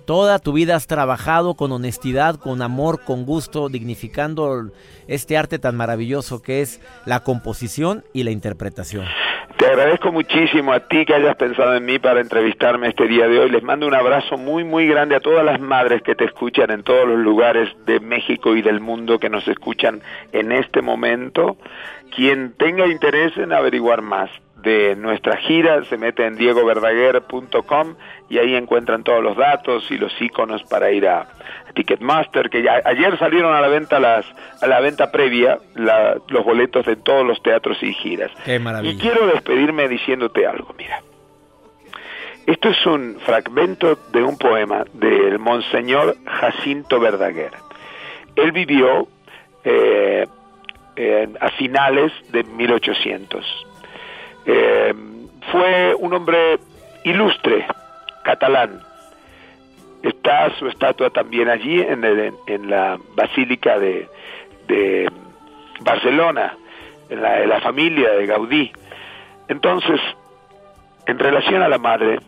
toda 0.06 0.38
tu 0.38 0.52
vida 0.52 0.76
has 0.76 0.86
trabajado 0.86 1.54
con 1.54 1.72
honestidad, 1.72 2.36
con 2.36 2.62
amor, 2.62 3.04
con 3.04 3.26
gusto, 3.26 3.68
dignificando 3.68 4.70
este 5.08 5.36
arte 5.36 5.58
tan 5.58 5.76
maravilloso 5.76 6.40
que 6.40 6.62
es 6.62 6.80
la 7.04 7.20
composición 7.20 8.04
y 8.14 8.22
la 8.22 8.30
interpretación. 8.30 9.04
Te 9.58 9.66
agradezco 9.66 10.12
muchísimo 10.12 10.72
a 10.72 10.80
ti 10.80 11.04
que 11.04 11.14
hayas 11.14 11.34
pensado 11.36 11.74
en 11.74 11.84
mí 11.84 11.98
para 11.98 12.20
entrevistarme 12.20 12.88
este 12.88 13.08
día 13.08 13.26
de 13.26 13.40
hoy. 13.40 13.50
Les 13.50 13.62
mando 13.62 13.86
un 13.86 13.94
abrazo 13.94 14.36
muy, 14.36 14.64
muy 14.64 14.86
grande 14.86 15.16
a 15.16 15.20
todas 15.20 15.44
las 15.44 15.60
madres 15.60 16.02
que 16.02 16.14
te 16.14 16.24
escuchan 16.24 16.70
en 16.70 16.82
todos 16.82 17.08
los 17.08 17.18
lugares 17.18 17.68
de 17.86 17.98
México 17.98 18.54
y 18.54 18.62
del 18.62 18.80
mundo 18.80 19.18
que 19.18 19.30
nos 19.30 19.48
escuchan 19.48 20.02
en 20.32 20.52
este 20.52 20.82
momento. 20.82 21.56
Quien 22.14 22.52
tenga 22.56 22.86
interés 22.86 23.36
en 23.38 23.52
averiguar 23.52 24.02
más 24.02 24.30
de 24.56 24.96
nuestra 24.96 25.36
gira 25.36 25.84
se 25.84 25.98
mete 25.98 26.24
en 26.24 26.36
diegoverdaguer.com 26.36 27.94
y 28.28 28.38
ahí 28.38 28.54
encuentran 28.54 29.04
todos 29.04 29.22
los 29.22 29.36
datos 29.36 29.90
y 29.90 29.98
los 29.98 30.12
iconos 30.20 30.62
para 30.64 30.90
ir 30.90 31.06
a 31.06 31.26
Ticketmaster, 31.74 32.48
que 32.48 32.62
ya, 32.62 32.80
ayer 32.84 33.18
salieron 33.18 33.54
a 33.54 33.60
la 33.60 33.68
venta 33.68 34.00
las 34.00 34.24
a 34.62 34.66
la 34.66 34.80
venta 34.80 35.12
previa 35.12 35.58
los 35.74 36.44
boletos 36.44 36.86
de 36.86 36.96
todos 36.96 37.26
los 37.26 37.42
teatros 37.42 37.82
y 37.82 37.92
giras. 37.92 38.30
y 38.82 38.96
quiero 38.96 39.26
despedirme 39.26 39.88
diciéndote 39.88 40.46
algo, 40.46 40.74
mira. 40.76 41.00
Esto 42.46 42.68
es 42.68 42.86
un 42.86 43.18
fragmento 43.20 43.98
de 44.12 44.22
un 44.22 44.38
poema 44.38 44.84
del 44.92 45.38
Monseñor 45.38 46.16
Jacinto 46.24 47.00
Verdaguer. 47.00 47.50
Él 48.36 48.52
vivió 48.52 49.08
eh, 49.64 50.26
a 51.40 51.50
finales 51.50 52.12
de 52.30 52.44
1800. 52.44 53.66
Eh, 54.46 54.94
fue 55.50 55.94
un 55.98 56.14
hombre 56.14 56.58
ilustre, 57.04 57.66
catalán, 58.24 58.80
Está 60.02 60.56
su 60.56 60.68
estatua 60.68 61.10
también 61.10 61.48
allí 61.48 61.80
en, 61.80 62.04
en 62.04 62.70
la 62.70 62.96
Basílica 63.16 63.76
de, 63.78 64.08
Barcelona, 65.80 66.56
en 67.08 67.22
la, 67.22 67.44
la 67.44 67.60
familia 67.60 68.10
de 68.10 68.26
Gaudí. 68.26 68.70
Entonces, 69.48 70.00
en 71.06 71.18
relación 71.18 71.60
a 71.62 71.68
la 71.68 71.78
madre, 71.78 72.20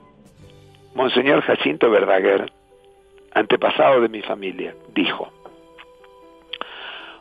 Monseñor 0.94 1.42
Jacinto 1.42 1.88
Verdaguer, 1.88 2.50
antepasado 3.32 4.00
de 4.00 4.08
mi 4.08 4.22
familia, 4.22 4.74
dijo, 4.92 5.30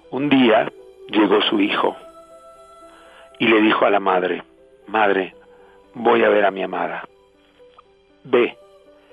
un 0.10 0.30
día 0.30 0.72
llegó 1.10 1.42
su 1.44 1.60
hijo 1.60 1.96
y 3.38 3.48
le 3.48 3.62
dijo 3.62 3.86
a 3.86 3.92
la 3.92 4.00
madre, 4.00 4.42
madre, 4.88 5.36
voy 5.94 6.24
a 6.24 6.30
ver 6.30 6.46
a 6.46 6.52
mi 6.52 6.64
amada. 6.64 7.08
Ve. 8.24 8.58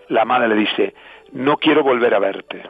La 0.08 0.24
madre 0.24 0.48
le 0.48 0.56
dice, 0.56 0.94
no 1.32 1.56
quiero 1.56 1.82
volver 1.82 2.14
a 2.14 2.18
verte. 2.18 2.62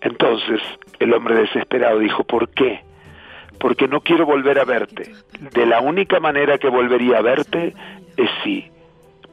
Entonces 0.00 0.60
el 0.98 1.12
hombre 1.14 1.34
desesperado 1.34 1.98
dijo, 1.98 2.24
¿por 2.24 2.48
qué? 2.50 2.82
Porque 3.58 3.88
no 3.88 4.00
quiero 4.00 4.26
volver 4.26 4.58
a 4.58 4.64
verte. 4.64 5.12
De 5.52 5.66
la 5.66 5.80
única 5.80 6.20
manera 6.20 6.58
que 6.58 6.68
volvería 6.68 7.18
a 7.18 7.22
verte 7.22 7.74
es 8.16 8.30
si 8.42 8.70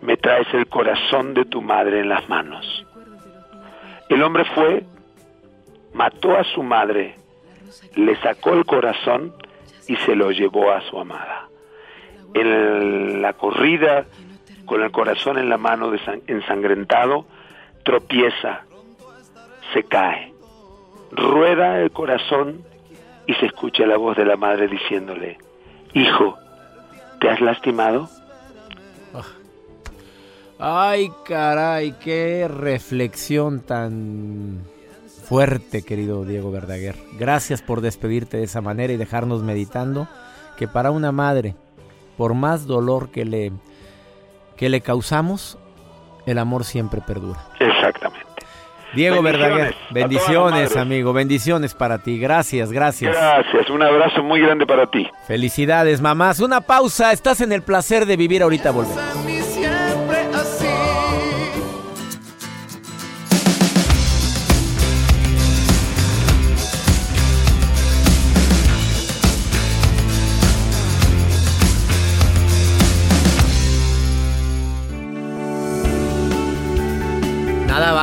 me 0.01 0.17
traes 0.17 0.47
el 0.53 0.67
corazón 0.67 1.33
de 1.33 1.45
tu 1.45 1.61
madre 1.61 1.99
en 1.99 2.09
las 2.09 2.27
manos. 2.29 2.85
El 4.09 4.23
hombre 4.23 4.45
fue, 4.45 4.83
mató 5.93 6.37
a 6.37 6.43
su 6.43 6.63
madre, 6.63 7.15
le 7.95 8.15
sacó 8.17 8.53
el 8.53 8.65
corazón 8.65 9.33
y 9.87 9.95
se 9.97 10.15
lo 10.15 10.31
llevó 10.31 10.71
a 10.71 10.81
su 10.81 10.99
amada. 10.99 11.48
En 12.33 13.21
la 13.21 13.33
corrida 13.33 14.05
con 14.65 14.83
el 14.83 14.91
corazón 14.91 15.37
en 15.39 15.49
la 15.49 15.57
mano 15.57 15.91
ensangrentado, 16.27 17.25
tropieza, 17.83 18.61
se 19.73 19.83
cae, 19.83 20.33
rueda 21.11 21.81
el 21.81 21.91
corazón 21.91 22.63
y 23.25 23.33
se 23.35 23.47
escucha 23.47 23.85
la 23.85 23.97
voz 23.97 24.15
de 24.15 24.25
la 24.25 24.37
madre 24.37 24.67
diciéndole, 24.67 25.37
Hijo, 25.93 26.37
¿te 27.19 27.29
has 27.29 27.41
lastimado? 27.41 28.09
Ay, 30.59 31.11
caray, 31.25 31.93
qué 31.93 32.47
reflexión 32.47 33.61
tan 33.61 34.59
fuerte, 35.23 35.83
querido 35.83 36.25
Diego 36.25 36.51
Verdaguer. 36.51 36.95
Gracias 37.17 37.61
por 37.61 37.81
despedirte 37.81 38.37
de 38.37 38.43
esa 38.43 38.61
manera 38.61 38.91
y 38.91 38.97
dejarnos 38.97 39.41
meditando 39.41 40.07
que 40.57 40.67
para 40.67 40.91
una 40.91 41.11
madre, 41.13 41.55
por 42.19 42.33
más 42.33 42.67
dolor 42.67 43.11
que 43.11 43.23
le 43.23 43.53
que 44.57 44.67
le 44.67 44.81
causamos, 44.81 45.57
el 46.25 46.37
amor 46.37 46.65
siempre 46.65 46.99
perdura. 46.99 47.39
Exactamente. 47.61 48.27
Diego 48.93 49.21
Verdaguer, 49.21 49.73
bendiciones 49.91 50.75
amigo, 50.75 51.13
bendiciones 51.13 51.73
para 51.73 51.99
ti, 51.99 52.19
gracias, 52.19 52.73
gracias. 52.73 53.15
Gracias, 53.15 53.69
un 53.69 53.81
abrazo 53.83 54.21
muy 54.21 54.41
grande 54.41 54.65
para 54.65 54.91
ti. 54.91 55.09
Felicidades 55.27 56.01
mamás, 56.01 56.41
una 56.41 56.59
pausa, 56.59 57.13
estás 57.13 57.39
en 57.39 57.53
el 57.53 57.61
placer 57.61 58.05
de 58.05 58.17
vivir, 58.17 58.43
ahorita 58.43 58.71
volvemos. 58.71 59.38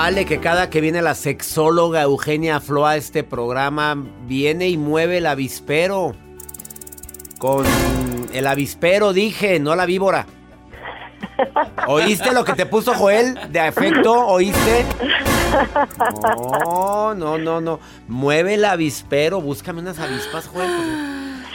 Vale 0.07 0.25
que 0.25 0.39
cada 0.39 0.71
que 0.71 0.81
viene 0.81 1.03
la 1.03 1.17
sexóloga 1.17 2.03
Eugenia 2.03 2.61
Flo 2.61 2.87
a 2.87 2.95
este 2.95 3.25
programa, 3.25 3.97
viene 4.25 4.69
y 4.69 4.77
mueve 4.77 5.19
el 5.19 5.27
avispero. 5.27 6.15
Con 7.39 7.67
el 8.33 8.47
avispero 8.47 9.13
dije, 9.13 9.59
no 9.59 9.75
la 9.75 9.85
víbora. 9.85 10.27
¿Oíste 11.89 12.33
lo 12.33 12.45
que 12.45 12.53
te 12.53 12.67
puso 12.67 12.95
Joel 12.95 13.37
de 13.51 13.59
afecto? 13.59 14.29
¿Oíste? 14.29 14.87
No, 16.65 17.13
no, 17.17 17.37
no, 17.37 17.61
no. 17.61 17.81
Mueve 18.07 18.55
el 18.55 18.65
avispero, 18.65 19.41
búscame 19.41 19.81
unas 19.81 19.99
avispas, 19.99 20.47
Joel. 20.47 20.71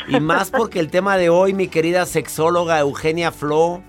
Y 0.09 0.19
más 0.19 0.51
porque 0.51 0.81
el 0.81 0.91
tema 0.91 1.15
de 1.15 1.29
hoy, 1.29 1.53
mi 1.53 1.69
querida 1.69 2.05
sexóloga 2.05 2.79
Eugenia 2.79 3.31
Flo, 3.31 3.81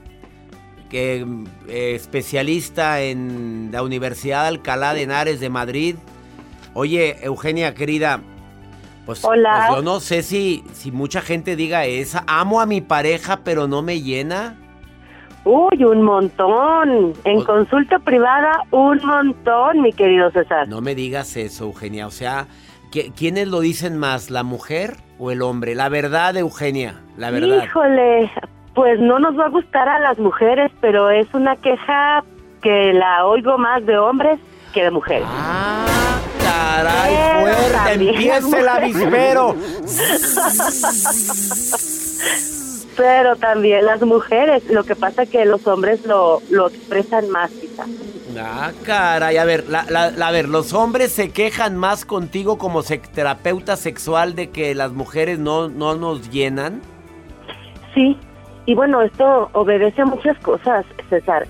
que 0.92 1.26
eh, 1.68 1.94
especialista 1.96 3.00
en 3.00 3.70
la 3.72 3.82
Universidad 3.82 4.46
Alcalá 4.46 4.92
de 4.94 5.02
Henares 5.02 5.40
de 5.40 5.48
Madrid. 5.48 5.96
Oye, 6.74 7.16
Eugenia, 7.22 7.74
querida, 7.74 8.20
pues, 9.06 9.20
pues, 9.20 9.40
yo 9.70 9.82
no 9.82 10.00
sé 10.00 10.22
si, 10.22 10.62
si 10.74 10.92
mucha 10.92 11.22
gente 11.22 11.56
diga 11.56 11.86
esa. 11.86 12.24
Amo 12.28 12.60
a 12.60 12.66
mi 12.66 12.82
pareja, 12.82 13.40
pero 13.42 13.66
no 13.66 13.82
me 13.82 14.02
llena. 14.02 14.56
Uy, 15.44 15.82
un 15.82 16.02
montón. 16.02 17.14
En 17.24 17.36
pues 17.36 17.46
consulta 17.46 17.98
privada, 17.98 18.52
un 18.70 19.00
montón, 19.04 19.80
mi 19.80 19.92
querido 19.92 20.30
César. 20.30 20.68
No 20.68 20.80
me 20.80 20.94
digas 20.94 21.36
eso, 21.36 21.64
Eugenia. 21.64 22.06
O 22.06 22.12
sea, 22.12 22.46
¿quiénes 23.16 23.48
lo 23.48 23.60
dicen 23.60 23.96
más, 23.98 24.30
la 24.30 24.42
mujer 24.42 24.98
o 25.18 25.30
el 25.30 25.42
hombre? 25.42 25.74
La 25.74 25.88
verdad, 25.88 26.36
Eugenia, 26.36 27.00
la 27.16 27.30
verdad. 27.30 27.64
Híjole, 27.64 28.30
pues 28.74 29.00
no 29.00 29.18
nos 29.18 29.38
va 29.38 29.46
a 29.46 29.50
gustar 29.50 29.88
a 29.88 29.98
las 29.98 30.18
mujeres, 30.18 30.70
pero 30.80 31.10
es 31.10 31.26
una 31.34 31.56
queja 31.56 32.24
que 32.62 32.92
la 32.92 33.26
oigo 33.26 33.58
más 33.58 33.84
de 33.84 33.98
hombres 33.98 34.38
que 34.72 34.84
de 34.84 34.90
mujeres. 34.90 35.26
Ah, 35.28 36.20
caray, 36.42 37.42
fuerte, 37.42 37.92
empieza 37.92 38.60
el 38.60 38.68
avispero. 38.68 39.54
pero 42.96 43.36
también 43.36 43.84
las 43.86 44.02
mujeres, 44.02 44.64
lo 44.70 44.84
que 44.84 44.96
pasa 44.96 45.22
es 45.24 45.30
que 45.30 45.44
los 45.44 45.66
hombres 45.66 46.06
lo, 46.06 46.40
lo 46.50 46.68
expresan 46.68 47.28
más 47.30 47.50
quizás. 47.50 47.88
Ah, 48.38 48.70
caray, 48.84 49.36
a 49.36 49.44
ver, 49.44 49.68
la, 49.68 49.84
la, 49.90 50.06
a 50.06 50.30
ver, 50.30 50.48
los 50.48 50.72
hombres 50.72 51.12
se 51.12 51.30
quejan 51.30 51.76
más 51.76 52.06
contigo 52.06 52.56
como 52.56 52.82
terapeuta 52.82 53.76
sexual 53.76 54.34
de 54.34 54.48
que 54.50 54.74
las 54.74 54.92
mujeres 54.92 55.38
no, 55.38 55.68
no 55.68 55.94
nos 55.96 56.30
llenan. 56.30 56.80
Sí, 57.94 58.16
y 58.66 58.74
bueno, 58.74 59.02
esto 59.02 59.50
obedece 59.52 60.02
a 60.02 60.06
muchas 60.06 60.38
cosas, 60.38 60.84
César. 61.08 61.46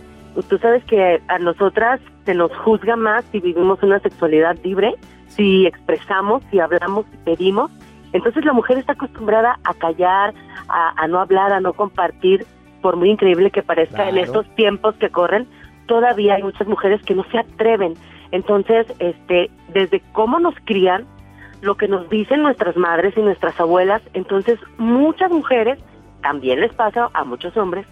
Tú 0.49 0.59
sabes 0.59 0.83
que 0.85 1.21
a 1.29 1.39
nosotras 1.39 2.01
se 2.25 2.35
nos 2.35 2.51
juzga 2.59 2.97
más 2.97 3.25
si 3.33 3.41
vivimos 3.41 3.83
una 3.83 3.99
sexualidad 4.01 4.57
libre, 4.65 4.95
si 5.29 5.67
expresamos, 5.67 6.43
si 6.51 6.59
hablamos, 6.59 7.05
si 7.11 7.17
pedimos. 7.19 7.71
Entonces 8.13 8.45
la 8.45 8.53
mujer 8.53 8.79
está 8.79 8.93
acostumbrada 8.93 9.59
a 9.65 9.75
callar, 9.75 10.35
a, 10.69 11.07
no 11.09 11.21
hablar, 11.21 11.53
a 11.53 11.61
no 11.61 11.73
compartir, 11.75 12.47
por 12.81 12.97
muy 12.97 13.11
increíble 13.11 13.51
que 13.51 13.63
parezca 13.63 14.09
en 14.09 14.19
estos 14.19 14.47
tiempos 14.55 14.95
que 14.97 15.11
corren, 15.11 15.47
todavía 15.87 16.35
hay 16.35 16.43
muchas 16.43 16.67
mujeres 16.67 17.03
que 17.03 17.15
no 17.15 17.25
se 17.31 17.39
atreven. 17.39 17.95
Entonces, 18.31 18.87
este, 18.99 19.51
desde 19.69 20.03
cómo 20.13 20.41
nos 20.41 20.55
crían, 20.65 21.07
lo 21.61 21.77
que 21.77 21.87
nos 21.89 22.09
dicen 22.11 22.43
nuestras 22.43 22.77
madres 22.77 23.15
y 23.17 23.21
nuestras 23.21 23.59
abuelas, 23.61 24.03
entonces 24.15 24.59
muchas 24.79 25.31
mujeres, 25.31 25.79
también 26.23 26.61
les 26.61 26.73
pasa 26.73 27.11
a 27.13 27.25
muchos 27.25 27.57
hombres, 27.57 27.87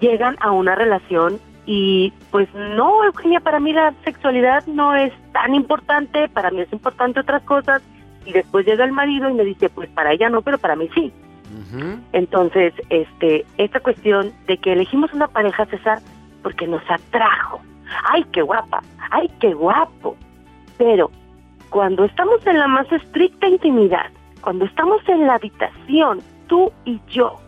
llegan 0.00 0.36
a 0.40 0.52
una 0.52 0.74
relación 0.74 1.40
y 1.66 2.12
pues 2.30 2.48
no, 2.54 3.04
Eugenia, 3.04 3.40
para 3.40 3.58
mí 3.58 3.72
la 3.72 3.92
sexualidad 4.04 4.64
no 4.66 4.94
es 4.94 5.12
tan 5.32 5.54
importante, 5.54 6.28
para 6.28 6.50
mí 6.50 6.60
es 6.60 6.72
importante 6.72 7.20
otras 7.20 7.42
cosas. 7.42 7.82
Y 8.24 8.32
después 8.32 8.66
llega 8.66 8.84
el 8.84 8.92
marido 8.92 9.28
y 9.28 9.34
me 9.34 9.44
dice, 9.44 9.68
pues 9.68 9.88
para 9.90 10.12
ella 10.12 10.28
no, 10.28 10.42
pero 10.42 10.58
para 10.58 10.76
mí 10.76 10.88
sí. 10.94 11.12
Entonces, 12.12 12.74
este, 12.90 13.44
esta 13.56 13.80
cuestión 13.80 14.32
de 14.46 14.58
que 14.58 14.72
elegimos 14.72 15.12
una 15.12 15.28
pareja, 15.28 15.66
César, 15.66 15.98
porque 16.42 16.66
nos 16.66 16.82
atrajo. 16.88 17.60
¡Ay, 18.04 18.24
qué 18.32 18.42
guapa! 18.42 18.82
¡Ay, 19.10 19.30
qué 19.40 19.54
guapo! 19.54 20.16
Pero 20.76 21.10
cuando 21.70 22.04
estamos 22.04 22.44
en 22.46 22.58
la 22.58 22.68
más 22.68 22.90
estricta 22.92 23.48
intimidad, 23.48 24.10
cuando 24.40 24.64
estamos 24.64 25.00
en 25.08 25.26
la 25.26 25.34
habitación, 25.34 26.20
tú 26.46 26.72
y 26.84 27.00
yo, 27.08 27.38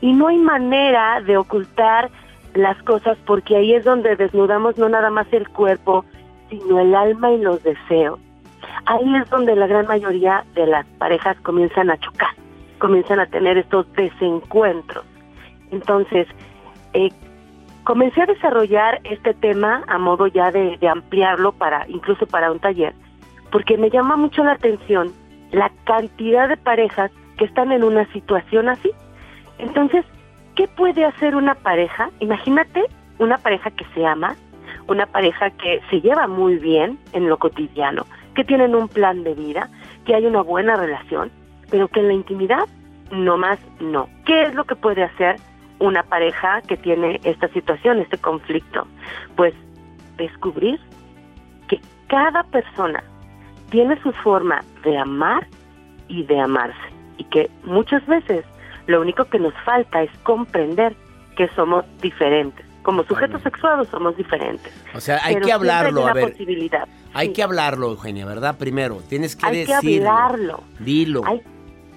y 0.00 0.12
no 0.12 0.28
hay 0.28 0.38
manera 0.38 1.20
de 1.20 1.36
ocultar 1.36 2.10
las 2.54 2.80
cosas 2.82 3.18
porque 3.26 3.56
ahí 3.56 3.74
es 3.74 3.84
donde 3.84 4.16
desnudamos 4.16 4.78
no 4.78 4.88
nada 4.88 5.10
más 5.10 5.26
el 5.32 5.48
cuerpo, 5.48 6.04
sino 6.50 6.78
el 6.78 6.94
alma 6.94 7.32
y 7.32 7.38
los 7.38 7.62
deseos. 7.62 8.20
Ahí 8.86 9.16
es 9.16 9.28
donde 9.30 9.56
la 9.56 9.66
gran 9.66 9.86
mayoría 9.86 10.44
de 10.54 10.66
las 10.66 10.86
parejas 10.98 11.36
comienzan 11.40 11.90
a 11.90 11.98
chocar, 11.98 12.30
comienzan 12.78 13.20
a 13.20 13.26
tener 13.26 13.58
estos 13.58 13.90
desencuentros. 13.94 15.04
Entonces, 15.70 16.28
eh, 16.92 17.08
comencé 17.84 18.22
a 18.22 18.26
desarrollar 18.26 19.00
este 19.04 19.34
tema 19.34 19.82
a 19.88 19.98
modo 19.98 20.26
ya 20.26 20.50
de, 20.50 20.76
de 20.78 20.88
ampliarlo 20.88 21.52
para 21.52 21.88
incluso 21.88 22.26
para 22.26 22.52
un 22.52 22.60
taller, 22.60 22.94
porque 23.50 23.76
me 23.76 23.90
llama 23.90 24.16
mucho 24.16 24.44
la 24.44 24.52
atención 24.52 25.12
la 25.54 25.70
cantidad 25.84 26.48
de 26.48 26.56
parejas 26.56 27.10
que 27.38 27.44
están 27.44 27.72
en 27.72 27.84
una 27.84 28.10
situación 28.12 28.68
así. 28.68 28.90
Entonces, 29.58 30.04
¿Qué 30.54 30.68
puede 30.68 31.04
hacer 31.04 31.34
una 31.34 31.56
pareja? 31.56 32.10
Imagínate 32.20 32.84
una 33.18 33.38
pareja 33.38 33.72
que 33.72 33.84
se 33.92 34.06
ama, 34.06 34.36
una 34.86 35.06
pareja 35.06 35.50
que 35.50 35.80
se 35.90 36.00
lleva 36.00 36.28
muy 36.28 36.56
bien 36.58 36.98
en 37.12 37.28
lo 37.28 37.38
cotidiano, 37.38 38.06
que 38.36 38.44
tienen 38.44 38.74
un 38.76 38.88
plan 38.88 39.24
de 39.24 39.34
vida, 39.34 39.68
que 40.06 40.14
hay 40.14 40.26
una 40.26 40.42
buena 40.42 40.76
relación, 40.76 41.32
pero 41.70 41.88
que 41.88 42.00
en 42.00 42.08
la 42.08 42.14
intimidad 42.14 42.68
no 43.10 43.36
más 43.36 43.58
no. 43.80 44.08
¿Qué 44.24 44.42
es 44.42 44.54
lo 44.54 44.64
que 44.64 44.76
puede 44.76 45.02
hacer 45.02 45.36
una 45.80 46.04
pareja 46.04 46.62
que 46.62 46.76
tiene 46.76 47.20
esta 47.24 47.48
situación, 47.48 47.98
este 47.98 48.18
conflicto? 48.18 48.86
Pues 49.34 49.54
descubrir 50.16 50.78
que 51.66 51.80
cada 52.06 52.44
persona 52.44 53.02
tiene 53.70 54.00
su 54.02 54.12
forma 54.12 54.62
de 54.84 54.98
amar 54.98 55.48
y 56.06 56.22
de 56.22 56.38
amarse 56.38 56.78
y 57.18 57.24
que 57.24 57.50
muchas 57.64 58.06
veces 58.06 58.44
lo 58.86 59.00
único 59.00 59.24
que 59.24 59.38
nos 59.38 59.54
falta 59.64 60.02
es 60.02 60.10
comprender 60.22 60.94
que 61.36 61.48
somos 61.48 61.84
diferentes. 62.00 62.64
Como 62.82 63.02
sujetos 63.04 63.42
sexuados 63.42 63.88
somos 63.88 64.16
diferentes. 64.16 64.72
O 64.94 65.00
sea, 65.00 65.18
hay 65.22 65.36
que 65.36 65.52
hablarlo, 65.52 66.06
a 66.06 66.12
ver. 66.12 66.30
Posibilidad. 66.30 66.86
Hay 67.14 67.32
que 67.32 67.42
hablarlo, 67.42 67.92
Eugenia, 67.92 68.26
¿verdad? 68.26 68.58
Primero, 68.58 69.00
tienes 69.08 69.36
que 69.36 69.46
decirlo. 69.46 69.74
Hay 69.76 69.82
que 69.82 69.96
hablarlo. 70.06 70.60
Dilo. 70.80 71.22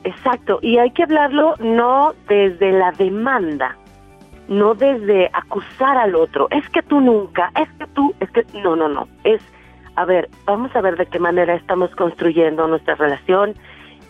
exacto, 0.04 0.60
y 0.62 0.78
hay 0.78 0.92
que 0.92 1.04
hablarlo 1.04 1.56
no 1.60 2.14
desde 2.30 2.72
la 2.72 2.94
demanda, 2.94 3.76
no 4.48 4.76
desde 4.76 5.30
acusar 5.34 5.98
al 5.98 6.16
otro. 6.16 6.48
Es 6.52 6.68
que 6.70 6.82
tú 6.84 7.02
nunca, 7.02 7.52
es 7.60 7.70
que 7.74 7.88
tú, 7.88 8.16
es 8.22 8.32
que 8.32 8.46
no, 8.54 8.78
no, 8.78 8.88
no. 8.88 9.10
Es, 9.26 9.42
a 9.96 10.06
ver, 10.06 10.30
vamos 10.46 10.74
a 10.74 10.82
ver 10.82 10.96
de 10.96 11.08
qué 11.08 11.20
manera 11.20 11.56
estamos 11.56 11.94
construyendo 11.96 12.66
nuestra 12.68 12.96
relación, 12.96 13.56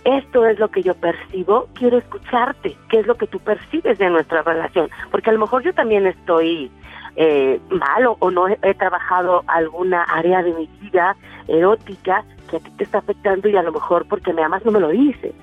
esto 0.07 0.45
es 0.45 0.57
lo 0.57 0.69
que 0.69 0.83
yo 0.83 0.93
percibo, 0.95 1.67
quiero 1.73 1.97
escucharte, 1.97 2.77
qué 2.89 2.99
es 2.99 3.07
lo 3.07 3.15
que 3.15 3.27
tú 3.27 3.39
percibes 3.39 3.97
de 3.97 4.09
nuestra 4.09 4.41
relación, 4.41 4.89
porque 5.11 5.29
a 5.29 5.33
lo 5.33 5.39
mejor 5.39 5.63
yo 5.63 5.73
también 5.73 6.07
estoy 6.07 6.71
eh, 7.17 7.59
mal 7.69 8.07
o, 8.19 8.31
no 8.31 8.47
he, 8.47 8.73
trabajado 8.75 9.43
alguna 9.47 10.03
área 10.03 10.43
de 10.43 10.53
mi 10.53 10.69
vida 10.79 11.17
erótica 11.49 12.23
que 12.49 12.55
a 12.55 12.59
ti 12.61 12.71
te 12.77 12.85
está 12.85 12.99
afectando 12.99 13.49
y 13.49 13.57
a 13.57 13.63
lo 13.63 13.73
mejor 13.73 14.07
porque 14.07 14.31
me 14.31 14.43
amas 14.43 14.63
no 14.63 14.71
me 14.71 14.79
lo 14.79 14.89
dices. 14.89 15.33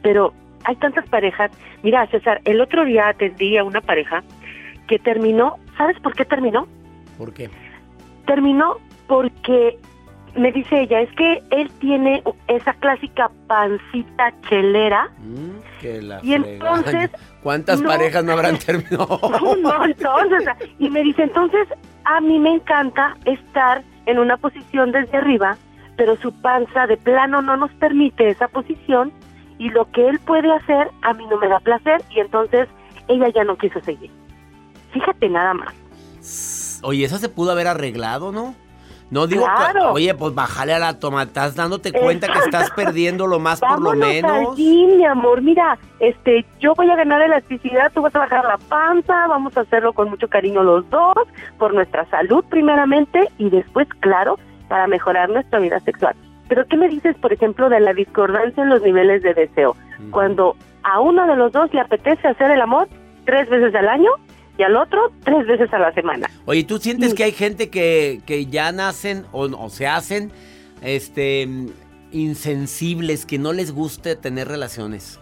Pero 0.00 0.32
hay 0.62 0.76
tantas 0.76 1.08
parejas, 1.08 1.50
mira 1.82 2.06
César, 2.06 2.40
el 2.44 2.60
otro 2.60 2.84
día 2.84 3.08
atendí 3.08 3.56
a 3.56 3.64
una 3.64 3.80
pareja 3.80 4.22
que 4.86 5.00
terminó, 5.00 5.56
¿sabes 5.76 5.98
por 5.98 6.14
qué 6.14 6.24
terminó? 6.24 6.68
¿Por 7.18 7.32
qué? 7.32 7.50
Terminó 8.26 8.76
porque 9.08 9.76
me 10.36 10.52
dice 10.52 10.82
ella, 10.82 11.00
es 11.00 11.10
que 11.16 11.42
él 11.50 11.70
tiene 11.80 12.22
esa 12.48 12.72
clásica 12.74 13.30
pancita 13.46 14.32
chelera. 14.48 15.08
Mm, 15.18 16.22
y 16.22 16.34
entonces... 16.34 17.10
¿Cuántas 17.42 17.82
parejas 17.82 18.24
no 18.24 18.32
habrán 18.32 18.58
terminado? 18.58 19.20
no, 19.60 19.84
entonces, 19.84 20.48
y 20.78 20.88
me 20.88 21.02
dice, 21.02 21.24
entonces, 21.24 21.68
a 22.04 22.20
mí 22.20 22.38
me 22.38 22.54
encanta 22.54 23.16
estar 23.26 23.82
en 24.06 24.18
una 24.18 24.38
posición 24.38 24.92
desde 24.92 25.18
arriba, 25.18 25.58
pero 25.96 26.16
su 26.16 26.32
panza 26.40 26.86
de 26.86 26.96
plano 26.96 27.42
no 27.42 27.56
nos 27.56 27.70
permite 27.72 28.30
esa 28.30 28.48
posición 28.48 29.12
y 29.58 29.68
lo 29.70 29.90
que 29.90 30.08
él 30.08 30.18
puede 30.20 30.50
hacer 30.52 30.90
a 31.02 31.12
mí 31.12 31.26
no 31.26 31.38
me 31.38 31.48
da 31.48 31.60
placer 31.60 32.02
y 32.10 32.20
entonces 32.20 32.66
ella 33.08 33.28
ya 33.28 33.44
no 33.44 33.56
quiso 33.56 33.80
seguir. 33.82 34.10
Fíjate 34.92 35.28
nada 35.28 35.54
más. 35.54 36.80
Oye, 36.82 37.04
eso 37.04 37.18
se 37.18 37.28
pudo 37.28 37.52
haber 37.52 37.66
arreglado, 37.66 38.32
¿no? 38.32 38.54
No 39.14 39.28
digo 39.28 39.46
oye, 39.92 40.12
pues 40.12 40.34
bájale 40.34 40.74
a 40.74 40.80
la 40.80 40.98
toma, 40.98 41.22
estás 41.22 41.54
dándote 41.54 41.92
cuenta 41.92 42.26
que 42.26 42.40
estás 42.40 42.72
perdiendo 42.72 43.28
lo 43.28 43.38
más 43.38 43.60
por 43.60 43.80
lo 43.80 43.92
menos. 43.92 44.56
Sí, 44.56 44.88
mi 44.96 45.04
amor, 45.04 45.40
mira, 45.40 45.78
este, 46.00 46.44
yo 46.58 46.74
voy 46.74 46.90
a 46.90 46.96
ganar 46.96 47.22
elasticidad, 47.22 47.92
tú 47.94 48.02
vas 48.02 48.12
a 48.16 48.18
bajar 48.18 48.44
la 48.44 48.58
panza, 48.58 49.28
vamos 49.28 49.56
a 49.56 49.60
hacerlo 49.60 49.92
con 49.92 50.10
mucho 50.10 50.26
cariño 50.26 50.64
los 50.64 50.90
dos, 50.90 51.14
por 51.60 51.72
nuestra 51.72 52.04
salud 52.06 52.44
primeramente 52.50 53.28
y 53.38 53.50
después, 53.50 53.86
claro, 54.00 54.36
para 54.66 54.88
mejorar 54.88 55.30
nuestra 55.30 55.60
vida 55.60 55.78
sexual. 55.78 56.16
Pero 56.48 56.66
¿qué 56.66 56.76
me 56.76 56.88
dices, 56.88 57.16
por 57.18 57.32
ejemplo, 57.32 57.68
de 57.68 57.78
la 57.78 57.92
discordancia 57.92 58.64
en 58.64 58.70
los 58.70 58.82
niveles 58.82 59.22
de 59.22 59.32
deseo? 59.32 59.76
Cuando 60.10 60.56
a 60.82 60.98
uno 60.98 61.24
de 61.28 61.36
los 61.36 61.52
dos 61.52 61.72
le 61.72 61.82
apetece 61.82 62.26
hacer 62.26 62.50
el 62.50 62.60
amor 62.60 62.88
tres 63.26 63.48
veces 63.48 63.72
al 63.76 63.88
año 63.88 64.10
y 64.58 64.62
al 64.62 64.76
otro 64.76 65.12
tres 65.24 65.46
veces 65.46 65.72
a 65.72 65.78
la 65.78 65.92
semana. 65.92 66.28
Oye, 66.46 66.64
¿tú 66.64 66.78
sientes 66.78 67.14
que 67.14 67.24
hay 67.24 67.32
gente 67.32 67.70
que, 67.70 68.20
que 68.26 68.46
ya 68.46 68.72
nacen 68.72 69.24
o, 69.32 69.68
se 69.68 69.86
hacen 69.86 70.30
este 70.82 71.48
insensibles, 72.12 73.26
que 73.26 73.38
no 73.38 73.52
les 73.52 73.72
guste 73.72 74.14
tener 74.14 74.48
relaciones? 74.48 75.18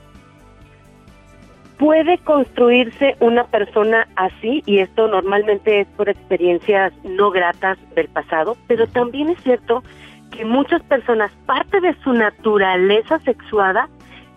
Puede 1.78 2.18
construirse 2.18 3.16
una 3.18 3.44
persona 3.44 4.06
así, 4.14 4.62
y 4.66 4.78
esto 4.78 5.08
normalmente 5.08 5.80
es 5.80 5.88
por 5.96 6.08
experiencias 6.08 6.92
no 7.02 7.30
gratas 7.30 7.78
del 7.96 8.08
pasado, 8.08 8.56
pero 8.68 8.86
también 8.86 9.30
es 9.30 9.42
cierto 9.42 9.82
que 10.30 10.44
muchas 10.44 10.82
personas, 10.82 11.32
parte 11.46 11.80
de 11.80 11.96
su 12.04 12.12
naturaleza 12.12 13.18
sexuada, 13.20 13.88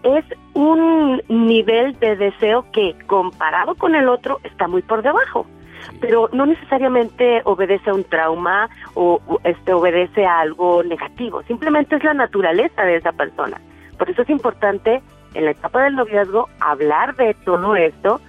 es 0.05 0.23
un 0.53 1.21
nivel 1.27 1.99
de 1.99 2.15
deseo 2.15 2.65
que 2.71 2.95
comparado 3.07 3.75
con 3.75 3.95
el 3.95 4.07
otro 4.07 4.39
está 4.43 4.67
muy 4.67 4.83
por 4.83 5.01
debajo 5.01 5.45
pero 5.99 6.29
no 6.33 6.45
necesariamente 6.45 7.41
obedece 7.45 7.89
a 7.89 7.93
un 7.93 8.03
trauma 8.03 8.69
o, 8.93 9.19
este 9.43 9.73
obedece 9.73 10.25
a 10.25 10.39
algo 10.39 10.83
negativo, 10.83 11.43
simplemente 11.43 11.95
es 11.95 12.03
la 12.03 12.13
naturaleza 12.13 12.83
de 12.83 12.97
esa 12.97 13.11
persona. 13.11 13.59
Por 13.97 14.09
eso 14.09 14.23
es 14.23 14.29
importante 14.29 15.01
en 15.33 15.45
la 15.45 15.51
etapa 15.51 15.83
del 15.83 15.95
noviazgo 15.95 16.49
hablar 16.59 17.15
de 17.15 17.33
todo 17.45 17.75
esto 17.75 18.19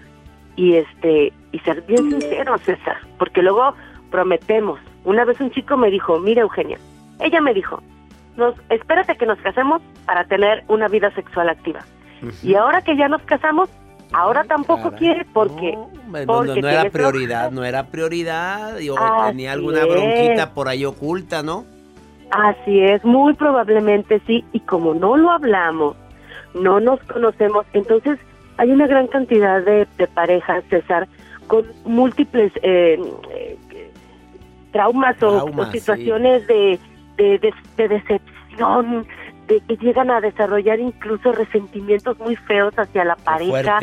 y 0.57 0.75
este 0.75 1.33
y 1.53 1.59
ser 1.61 1.83
bien 1.83 2.11
sinceros, 2.11 2.61
César, 2.63 2.99
porque 3.19 3.43
luego 3.43 3.75
prometemos. 4.11 4.79
Una 5.05 5.25
vez 5.25 5.41
un 5.41 5.51
chico 5.51 5.77
me 5.77 5.91
dijo, 5.91 6.19
"Mira, 6.19 6.43
Eugenia." 6.43 6.79
Ella 7.21 7.41
me 7.41 7.55
dijo, 7.55 7.83
nos, 8.37 8.55
espérate 8.71 9.17
que 9.17 9.27
nos 9.27 9.39
casemos 9.41 9.83
para 10.05 10.25
tener 10.25 10.65
una 10.69 10.89
vida 10.89 11.11
sexual 11.15 11.49
activa. 11.49 11.81
Y 12.43 12.55
ahora 12.55 12.83
que 12.83 12.97
ya 12.97 13.09
nos 13.09 13.23
casamos, 13.23 13.69
ahora 14.13 14.45
tampoco 14.45 14.93
quiere 14.93 15.27
porque... 15.33 15.77
No, 16.27 16.45
no, 16.45 16.55
era 16.55 16.89
prioridad, 16.91 17.51
no 17.51 17.65
era 17.65 17.87
prioridad, 17.89 18.77
o 18.77 19.27
tenía 19.29 19.53
alguna 19.53 19.85
bronquita 19.85 20.55
por 20.55 20.69
ahí 20.69 20.85
oculta, 20.85 21.43
¿no? 21.43 21.65
Así 22.31 22.81
es, 22.81 23.05
muy 23.05 23.35
probablemente 23.35 24.21
sí, 24.27 24.45
y 24.53 24.61
como 24.61 24.95
no 24.95 25.17
lo 25.17 25.31
hablamos, 25.31 25.97
no 26.55 26.81
nos 26.81 27.01
conocemos, 27.05 27.67
entonces 27.73 28.19
hay 28.57 28.71
una 28.71 28.87
gran 28.87 29.07
cantidad 29.07 29.63
de, 29.63 29.87
parejas, 30.13 30.65
César, 30.69 31.07
con 31.47 31.65
múltiples 31.85 32.53
eh, 32.63 32.99
eh, 33.31 33.59
traumas, 34.73 35.23
o, 35.23 35.49
situaciones 35.71 36.47
de 36.49 36.81
de, 37.17 37.39
decepción, 37.77 39.07
de 39.47 39.61
que 39.61 39.77
llegan 39.77 40.11
a 40.11 40.21
desarrollar 40.21 40.81
incluso 40.81 41.33
resentimientos 41.33 42.19
muy 42.19 42.37
feos 42.37 42.75
hacia 42.77 43.05
la 43.05 43.17
pareja, 43.17 43.81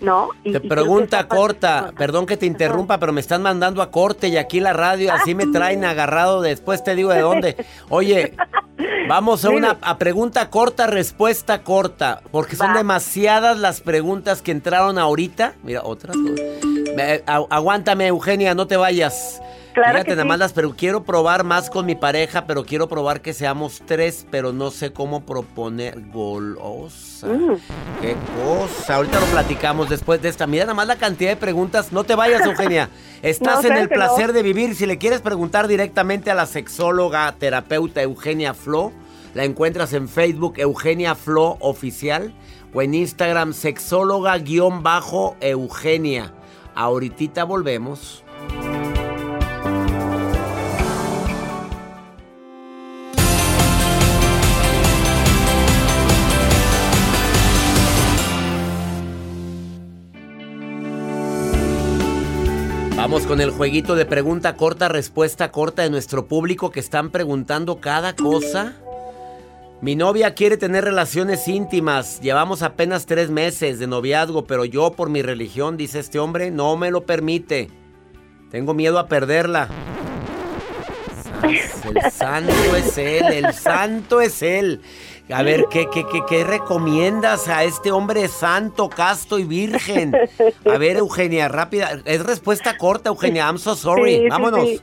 ¿no? 0.00 0.30
te 0.42 0.60
pregunta 0.60 1.28
corta, 1.28 1.92
perdón 1.96 2.26
que 2.26 2.36
te 2.36 2.46
interrumpa, 2.46 2.98
pero 2.98 3.12
me 3.12 3.20
están 3.20 3.42
mandando 3.42 3.82
a 3.82 3.90
corte 3.90 4.28
y 4.28 4.36
aquí 4.36 4.60
la 4.60 4.72
radio 4.72 5.12
así 5.12 5.34
me 5.34 5.46
traen 5.46 5.84
agarrado, 5.84 6.42
después 6.42 6.82
te 6.84 6.94
digo 6.94 7.12
de 7.12 7.20
dónde. 7.20 7.56
Oye, 7.88 8.34
vamos 9.08 9.44
a 9.44 9.50
una 9.50 9.78
pregunta 9.98 10.50
corta, 10.50 10.86
respuesta 10.86 11.62
corta, 11.62 12.22
porque 12.30 12.56
son 12.56 12.74
demasiadas 12.74 13.58
las 13.58 13.80
preguntas 13.80 14.42
que 14.42 14.50
entraron 14.50 14.98
ahorita. 14.98 15.54
Mira, 15.62 15.82
otras. 15.84 16.16
aguántame, 17.26 18.08
Eugenia, 18.08 18.54
no 18.54 18.66
te 18.66 18.76
vayas. 18.76 19.40
Claro 19.72 19.92
Fíjate, 19.92 20.16
nada 20.16 20.36
más 20.36 20.52
pero 20.52 20.74
quiero 20.76 21.04
probar 21.04 21.44
más 21.44 21.70
con 21.70 21.86
mi 21.86 21.94
pareja, 21.94 22.46
pero 22.46 22.64
quiero 22.64 22.88
probar 22.88 23.22
que 23.22 23.32
seamos 23.32 23.82
tres, 23.86 24.26
pero 24.30 24.52
no 24.52 24.70
sé 24.70 24.92
cómo 24.92 25.24
proponer 25.24 26.10
golosa. 26.10 27.26
Mm. 27.26 27.56
Qué 28.00 28.16
cosa. 28.44 28.96
Ahorita 28.96 29.20
lo 29.20 29.26
platicamos 29.26 29.88
después 29.88 30.20
de 30.20 30.28
esta. 30.28 30.46
Mira 30.46 30.64
nada 30.64 30.74
más 30.74 30.86
la 30.86 30.96
cantidad 30.96 31.30
de 31.30 31.36
preguntas. 31.36 31.92
No 31.92 32.04
te 32.04 32.14
vayas, 32.14 32.44
Eugenia. 32.44 32.90
Estás 33.22 33.64
en 33.64 33.76
el 33.76 33.88
placer 33.88 34.32
de 34.32 34.42
vivir. 34.42 34.74
Si 34.74 34.86
le 34.86 34.98
quieres 34.98 35.20
preguntar 35.20 35.68
directamente 35.68 36.30
a 36.30 36.34
la 36.34 36.46
sexóloga, 36.46 37.32
terapeuta 37.38 38.02
Eugenia 38.02 38.54
Flo, 38.54 38.92
la 39.34 39.44
encuentras 39.44 39.92
en 39.92 40.08
Facebook 40.08 40.54
Eugenia 40.58 41.14
Flo 41.14 41.56
Oficial 41.60 42.34
o 42.74 42.82
en 42.82 42.94
Instagram 42.94 43.52
sexóloga-eugenia. 43.52 46.32
Ahorita 46.74 47.44
volvemos. 47.44 48.21
Vamos 63.12 63.26
con 63.26 63.42
el 63.42 63.50
jueguito 63.50 63.94
de 63.94 64.06
pregunta 64.06 64.56
corta, 64.56 64.88
respuesta 64.88 65.52
corta 65.52 65.82
de 65.82 65.90
nuestro 65.90 66.28
público 66.28 66.70
que 66.70 66.80
están 66.80 67.10
preguntando 67.10 67.78
cada 67.78 68.16
cosa. 68.16 68.72
Mi 69.82 69.96
novia 69.96 70.32
quiere 70.32 70.56
tener 70.56 70.82
relaciones 70.82 71.46
íntimas. 71.46 72.22
Llevamos 72.22 72.62
apenas 72.62 73.04
tres 73.04 73.28
meses 73.28 73.78
de 73.78 73.86
noviazgo, 73.86 74.46
pero 74.46 74.64
yo 74.64 74.92
por 74.92 75.10
mi 75.10 75.20
religión, 75.20 75.76
dice 75.76 75.98
este 75.98 76.18
hombre, 76.18 76.50
no 76.50 76.74
me 76.78 76.90
lo 76.90 77.04
permite. 77.04 77.68
Tengo 78.50 78.72
miedo 78.72 78.98
a 78.98 79.08
perderla. 79.08 79.68
El 81.42 82.10
santo 82.10 82.76
es 82.76 82.96
él, 82.96 83.26
el 83.30 83.52
santo 83.52 84.22
es 84.22 84.40
él. 84.40 84.80
A 85.30 85.42
ver, 85.42 85.66
¿qué, 85.70 85.86
qué, 85.92 86.04
qué, 86.28 86.44
recomiendas 86.44 87.48
a 87.48 87.64
este 87.64 87.90
hombre 87.90 88.28
santo, 88.28 88.88
casto 88.88 89.38
y 89.38 89.44
virgen? 89.44 90.14
A 90.66 90.78
ver, 90.78 90.96
Eugenia, 90.96 91.48
rápida. 91.48 92.00
Es 92.04 92.24
respuesta 92.24 92.76
corta, 92.76 93.08
Eugenia. 93.10 93.46
I'm 93.46 93.58
so 93.58 93.74
sorry. 93.74 94.28
Vámonos. 94.28 94.82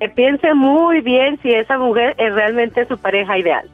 Que 0.00 0.08
piense 0.08 0.54
muy 0.54 1.00
bien 1.02 1.38
si 1.42 1.50
esa 1.50 1.78
mujer 1.78 2.14
es 2.18 2.34
realmente 2.34 2.86
su 2.88 2.98
pareja 2.98 3.38
ideal. 3.38 3.70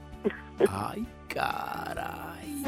Ay, 0.68 1.06
caray. 1.28 2.62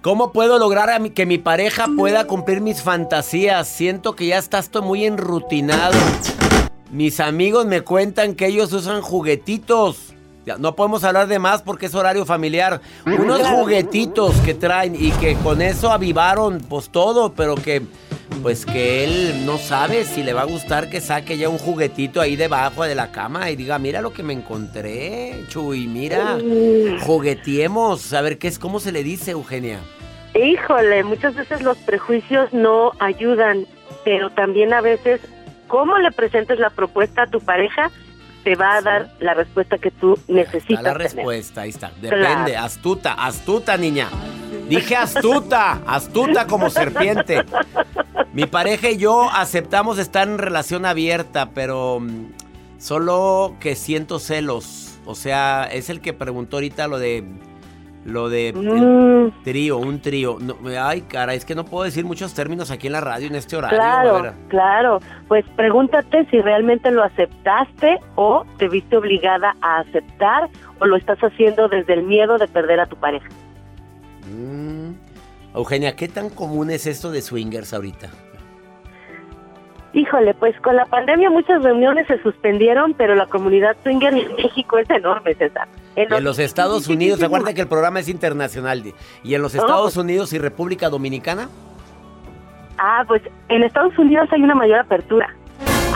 ¿Cómo 0.00 0.32
puedo 0.32 0.58
lograr 0.58 1.02
que 1.10 1.26
mi 1.26 1.38
pareja 1.38 1.86
pueda 1.96 2.26
cumplir 2.26 2.60
mis 2.60 2.82
fantasías? 2.82 3.68
Siento 3.68 4.14
que 4.14 4.28
ya 4.28 4.38
estás 4.38 4.70
muy 4.80 5.04
enrutinado. 5.04 5.98
Mis 6.90 7.20
amigos 7.20 7.66
me 7.66 7.82
cuentan 7.82 8.34
que 8.34 8.46
ellos 8.46 8.72
usan 8.72 9.02
juguetitos 9.02 10.14
no 10.58 10.74
podemos 10.74 11.04
hablar 11.04 11.26
de 11.26 11.38
más 11.38 11.62
porque 11.62 11.86
es 11.86 11.94
horario 11.94 12.24
familiar. 12.24 12.80
Unos 13.04 13.46
juguetitos 13.46 14.34
que 14.40 14.54
traen 14.54 14.94
y 14.94 15.10
que 15.12 15.34
con 15.36 15.60
eso 15.60 15.90
avivaron 15.90 16.60
pues 16.68 16.90
todo, 16.90 17.32
pero 17.34 17.54
que 17.56 17.82
pues 18.42 18.64
que 18.64 19.04
él 19.04 19.46
no 19.46 19.58
sabe 19.58 20.04
si 20.04 20.22
le 20.22 20.32
va 20.32 20.42
a 20.42 20.44
gustar 20.44 20.88
que 20.88 21.00
saque 21.00 21.36
ya 21.38 21.48
un 21.48 21.58
juguetito 21.58 22.20
ahí 22.20 22.36
debajo 22.36 22.84
de 22.84 22.94
la 22.94 23.10
cama 23.10 23.50
y 23.50 23.56
diga, 23.56 23.78
mira 23.78 24.00
lo 24.00 24.12
que 24.12 24.22
me 24.22 24.32
encontré, 24.32 25.44
Chuy, 25.48 25.86
mira, 25.86 26.38
juguetiemos. 27.00 28.12
A 28.12 28.20
ver, 28.20 28.38
¿qué 28.38 28.48
es? 28.48 28.58
¿Cómo 28.58 28.80
se 28.80 28.92
le 28.92 29.02
dice, 29.02 29.32
Eugenia? 29.32 29.80
Híjole, 30.34 31.02
muchas 31.04 31.34
veces 31.34 31.62
los 31.62 31.76
prejuicios 31.78 32.52
no 32.52 32.92
ayudan, 33.00 33.66
pero 34.04 34.30
también 34.30 34.72
a 34.72 34.80
veces, 34.80 35.20
¿cómo 35.66 35.98
le 35.98 36.12
presentes 36.12 36.58
la 36.58 36.70
propuesta 36.70 37.22
a 37.22 37.26
tu 37.26 37.40
pareja? 37.40 37.90
Te 38.48 38.54
va 38.54 38.76
a 38.76 38.80
dar 38.80 39.10
la 39.20 39.34
respuesta 39.34 39.76
que 39.76 39.90
tú 39.90 40.18
necesitas. 40.26 40.82
la 40.82 40.94
respuesta, 40.94 41.60
ahí 41.60 41.68
está. 41.68 41.92
Depende, 42.00 42.56
astuta, 42.56 43.12
astuta 43.12 43.76
niña. 43.76 44.08
Dije 44.70 44.96
astuta, 44.96 45.82
astuta 45.86 46.46
como 46.46 46.70
serpiente. 46.70 47.44
Mi 48.32 48.46
pareja 48.46 48.88
y 48.88 48.96
yo 48.96 49.28
aceptamos 49.30 49.98
estar 49.98 50.26
en 50.26 50.38
relación 50.38 50.86
abierta, 50.86 51.50
pero 51.50 52.00
mm, 52.00 52.32
solo 52.78 53.54
que 53.60 53.74
siento 53.74 54.18
celos. 54.18 54.98
O 55.04 55.14
sea, 55.14 55.64
es 55.64 55.90
el 55.90 56.00
que 56.00 56.14
preguntó 56.14 56.56
ahorita 56.56 56.88
lo 56.88 56.98
de 56.98 57.24
lo 58.04 58.28
de 58.28 58.52
mm. 58.52 59.42
trío, 59.44 59.78
un 59.78 60.00
trío. 60.00 60.38
ay, 60.80 61.02
cara, 61.02 61.34
es 61.34 61.44
que 61.44 61.54
no 61.54 61.64
puedo 61.64 61.84
decir 61.84 62.04
muchos 62.04 62.34
términos 62.34 62.70
aquí 62.70 62.86
en 62.86 62.94
la 62.94 63.00
radio 63.00 63.26
en 63.26 63.34
este 63.34 63.56
horario. 63.56 63.78
Claro, 63.78 64.34
claro. 64.48 65.00
Pues 65.26 65.44
pregúntate 65.56 66.26
si 66.30 66.40
realmente 66.40 66.90
lo 66.90 67.02
aceptaste 67.02 67.98
o 68.14 68.44
te 68.58 68.68
viste 68.68 68.96
obligada 68.96 69.54
a 69.60 69.80
aceptar 69.80 70.48
o 70.80 70.86
lo 70.86 70.96
estás 70.96 71.18
haciendo 71.18 71.68
desde 71.68 71.94
el 71.94 72.02
miedo 72.04 72.38
de 72.38 72.48
perder 72.48 72.80
a 72.80 72.86
tu 72.86 72.96
pareja. 72.96 73.28
Mm. 74.30 74.92
Eugenia, 75.54 75.96
¿qué 75.96 76.08
tan 76.08 76.30
común 76.30 76.70
es 76.70 76.86
esto 76.86 77.10
de 77.10 77.20
swingers 77.20 77.74
ahorita? 77.74 78.10
Híjole, 79.92 80.34
pues 80.34 80.58
con 80.60 80.76
la 80.76 80.84
pandemia 80.84 81.30
muchas 81.30 81.62
reuniones 81.62 82.06
se 82.06 82.22
suspendieron, 82.22 82.94
pero 82.94 83.14
la 83.14 83.26
comunidad 83.26 83.76
swinger 83.82 84.14
en 84.14 84.36
México 84.36 84.78
es 84.78 84.88
enorme, 84.90 85.34
César. 85.34 85.66
En, 85.96 86.24
los, 86.24 86.38
Estados 86.38 86.88
Unidos, 86.88 87.20
recuerda 87.20 87.54
que 87.54 87.62
el 87.62 87.68
programa 87.68 88.00
es 88.00 88.08
internacional. 88.08 88.82
¿Y 89.24 89.34
en 89.34 89.42
los 89.42 89.54
Estados 89.54 89.96
Unidos 89.96 90.32
y 90.32 90.38
República 90.38 90.88
Dominicana? 90.88 91.48
Ah, 92.78 93.04
pues 93.06 93.22
en 93.48 93.64
Estados 93.64 93.98
Unidos 93.98 94.28
hay 94.30 94.42
una 94.42 94.54
mayor 94.54 94.78
apertura. 94.78 95.34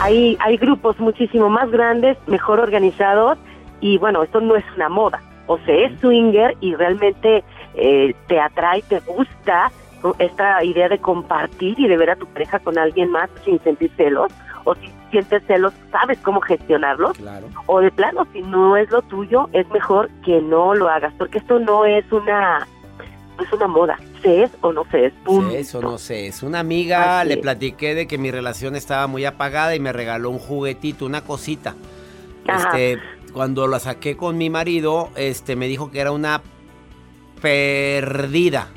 Hay, 0.01 0.37
hay 0.41 0.57
grupos 0.57 0.99
muchísimo 0.99 1.49
más 1.49 1.71
grandes, 1.71 2.17
mejor 2.27 2.59
organizados, 2.59 3.37
y 3.79 3.97
bueno, 3.97 4.23
esto 4.23 4.41
no 4.41 4.55
es 4.55 4.65
una 4.75 4.89
moda. 4.89 5.21
O 5.47 5.57
sea, 5.59 5.75
es 5.75 5.99
swinger 5.99 6.57
y 6.59 6.75
realmente 6.75 7.43
eh, 7.75 8.13
te 8.27 8.39
atrae, 8.39 8.81
te 8.81 8.99
gusta, 9.01 9.71
esta 10.19 10.63
idea 10.63 10.89
de 10.89 10.99
compartir 10.99 11.79
y 11.79 11.87
de 11.87 11.97
ver 11.97 12.09
a 12.09 12.15
tu 12.15 12.25
pareja 12.27 12.59
con 12.59 12.77
alguien 12.77 13.09
más 13.09 13.29
sin 13.45 13.59
sentir 13.63 13.91
celos, 13.95 14.31
o 14.63 14.75
si 14.75 14.91
sientes 15.11 15.43
celos, 15.45 15.73
sabes 15.91 16.17
cómo 16.19 16.41
gestionarlos, 16.41 17.17
o 17.67 17.79
de 17.79 17.91
plano, 17.91 18.27
si 18.33 18.41
no 18.41 18.75
es 18.77 18.89
lo 18.89 19.01
tuyo, 19.03 19.49
es 19.53 19.69
mejor 19.69 20.09
que 20.25 20.41
no 20.41 20.73
lo 20.73 20.89
hagas, 20.89 21.13
porque 21.17 21.37
esto 21.37 21.59
no 21.59 21.85
es 21.85 22.09
una, 22.11 22.67
es 23.39 23.53
una 23.53 23.67
moda, 23.67 23.97
se 24.21 24.43
es 24.43 24.51
o 24.61 24.73
no 24.73 24.85
se 24.89 25.07
es, 25.07 25.13
Se 25.51 25.59
es 25.59 25.75
o 25.75 25.81
no 25.81 25.97
se 25.97 26.27
es. 26.27 26.43
Una 26.43 26.59
amiga 26.59 27.23
le 27.25 27.37
platiqué 27.37 27.93
de 27.93 28.07
que 28.07 28.17
mi 28.17 28.31
relación 28.31 28.75
estaba 28.75 29.07
muy 29.07 29.25
apagada 29.25 29.75
y 29.75 29.79
me 29.79 29.93
regaló 29.93 30.29
un 30.29 30.39
juguetito, 30.39 31.05
una 31.05 31.21
cosita. 31.21 31.75
Este, 32.45 32.99
cuando 33.33 33.67
la 33.67 33.79
saqué 33.79 34.17
con 34.17 34.37
mi 34.37 34.49
marido, 34.49 35.09
este, 35.15 35.55
me 35.55 35.67
dijo 35.67 35.91
que 35.91 35.99
era 35.99 36.11
una 36.11 36.41
perdida. 37.41 38.67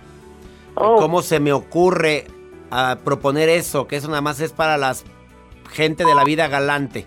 Oh. 0.74 0.96
¿Cómo 0.96 1.22
se 1.22 1.40
me 1.40 1.52
ocurre 1.52 2.26
a 2.70 2.90
ah, 2.90 2.96
proponer 2.96 3.48
eso? 3.48 3.86
Que 3.86 3.96
eso 3.96 4.08
nada 4.08 4.20
más 4.20 4.40
es 4.40 4.52
para 4.52 4.76
la 4.76 4.94
gente 5.68 6.04
de 6.04 6.14
la 6.14 6.24
vida 6.24 6.48
galante. 6.48 7.06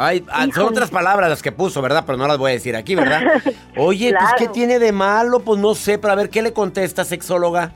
Ay, 0.00 0.24
ah, 0.30 0.46
son 0.54 0.68
otras 0.68 0.90
palabras 0.90 1.28
las 1.28 1.42
que 1.42 1.50
puso, 1.50 1.82
¿verdad? 1.82 2.04
Pero 2.06 2.16
no 2.16 2.28
las 2.28 2.38
voy 2.38 2.52
a 2.52 2.54
decir 2.54 2.76
aquí, 2.76 2.94
¿verdad? 2.94 3.42
Oye, 3.76 4.14
pues 4.16 4.30
¿qué 4.38 4.46
tiene 4.46 4.78
de 4.78 4.92
malo? 4.92 5.40
Pues 5.40 5.58
no 5.58 5.74
sé, 5.74 5.98
pero 5.98 6.12
a 6.12 6.16
ver, 6.16 6.30
¿qué 6.30 6.40
le 6.40 6.52
contesta, 6.52 7.04
sexóloga? 7.04 7.72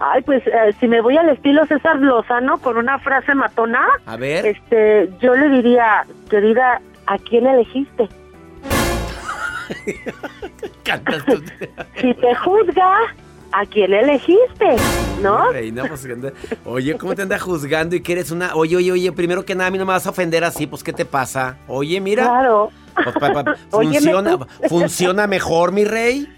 Ay, 0.00 0.22
pues 0.22 0.44
eh, 0.46 0.74
si 0.80 0.88
me 0.88 1.00
voy 1.00 1.16
al 1.16 1.28
estilo 1.28 1.64
César 1.66 2.00
Lozano 2.00 2.58
con 2.58 2.76
una 2.76 2.98
frase 2.98 3.36
matona, 3.36 3.86
a 4.06 4.16
ver. 4.16 4.44
Este, 4.44 5.08
yo 5.20 5.36
le 5.36 5.50
diría, 5.50 6.04
querida, 6.28 6.80
¿a 7.06 7.16
quién 7.18 7.46
elegiste? 7.46 8.08
si 12.00 12.14
te 12.14 12.34
juzga, 12.34 12.96
¿a 13.52 13.66
quién 13.66 13.92
elegiste? 13.92 14.76
¿No? 15.20 15.46
Pues, 15.88 16.06
oye, 16.64 16.96
¿cómo 16.96 17.14
te 17.14 17.22
anda 17.22 17.38
juzgando 17.38 17.94
y 17.94 18.00
que 18.00 18.12
eres 18.12 18.30
una... 18.30 18.54
Oye, 18.54 18.76
oye, 18.76 18.92
oye, 18.92 19.12
primero 19.12 19.44
que 19.44 19.54
nada, 19.54 19.68
a 19.68 19.70
mí 19.70 19.78
no 19.78 19.84
me 19.84 19.92
vas 19.92 20.06
a 20.06 20.10
ofender 20.10 20.42
así, 20.44 20.66
pues, 20.66 20.82
¿qué 20.82 20.92
te 20.92 21.04
pasa? 21.04 21.58
Oye, 21.68 22.00
mira. 22.00 22.24
Claro. 22.24 22.70
Pues, 22.94 23.14
funciona, 23.70 24.38
funciona 24.68 25.26
mejor, 25.26 25.72
mi 25.72 25.84
rey. 25.84 26.28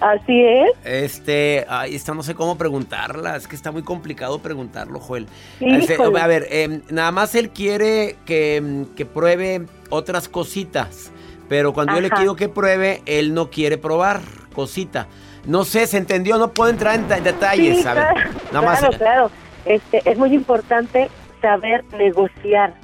Así 0.00 0.42
es. 0.42 0.70
Este, 0.82 1.66
ahí 1.68 1.94
está, 1.94 2.14
no 2.14 2.22
sé 2.22 2.34
cómo 2.34 2.56
preguntarla. 2.56 3.36
Es 3.36 3.46
que 3.46 3.54
está 3.54 3.70
muy 3.70 3.82
complicado 3.82 4.38
preguntarlo, 4.38 4.98
Joel. 4.98 5.26
Este, 5.60 5.98
a 6.02 6.26
ver, 6.26 6.46
em, 6.48 6.80
nada 6.88 7.10
más 7.12 7.34
él 7.34 7.50
quiere 7.50 8.16
que, 8.24 8.86
que, 8.96 9.04
pruebe 9.04 9.66
otras 9.90 10.28
cositas. 10.28 11.12
Pero 11.50 11.74
cuando 11.74 11.94
yo 11.94 12.00
le 12.00 12.10
quiero 12.10 12.34
que 12.34 12.48
pruebe, 12.48 13.02
él 13.04 13.34
no 13.34 13.50
quiere 13.50 13.76
probar 13.76 14.22
cosita. 14.54 15.08
No 15.46 15.64
sé, 15.64 15.86
se 15.86 15.96
entendió, 15.98 16.38
no 16.38 16.52
puedo 16.52 16.70
entrar 16.70 16.94
en 16.96 17.08
detalles, 17.24 17.78
Sí, 17.78 17.82
¿sabes? 17.82 18.04
claro, 18.04 18.30
Nada 18.52 18.66
más. 18.66 18.78
claro, 18.80 18.98
claro. 18.98 19.30
Este, 19.64 20.02
es 20.08 20.18
muy 20.18 20.32
importante 20.34 21.08
saber 21.40 21.84
negociar 21.96 22.74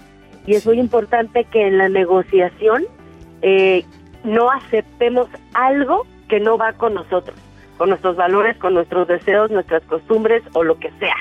y 0.46 0.54
es 0.54 0.66
muy 0.66 0.78
importante 0.78 1.44
que 1.44 1.66
en 1.66 1.78
la 1.78 1.88
negociación 1.88 2.84
eh, 3.42 3.84
no 4.24 4.50
aceptemos 4.50 5.28
algo 5.54 6.06
que 6.28 6.40
no 6.40 6.56
va 6.58 6.72
con 6.72 6.94
nosotros, 6.94 7.36
con 7.78 7.88
nuestros 7.90 8.16
valores, 8.16 8.56
con 8.58 8.74
nuestros 8.74 9.06
deseos, 9.08 9.50
nuestras 9.50 9.82
costumbres 9.84 10.42
o 10.52 10.64
lo 10.64 10.78
que 10.78 10.90
sea. 10.98 11.14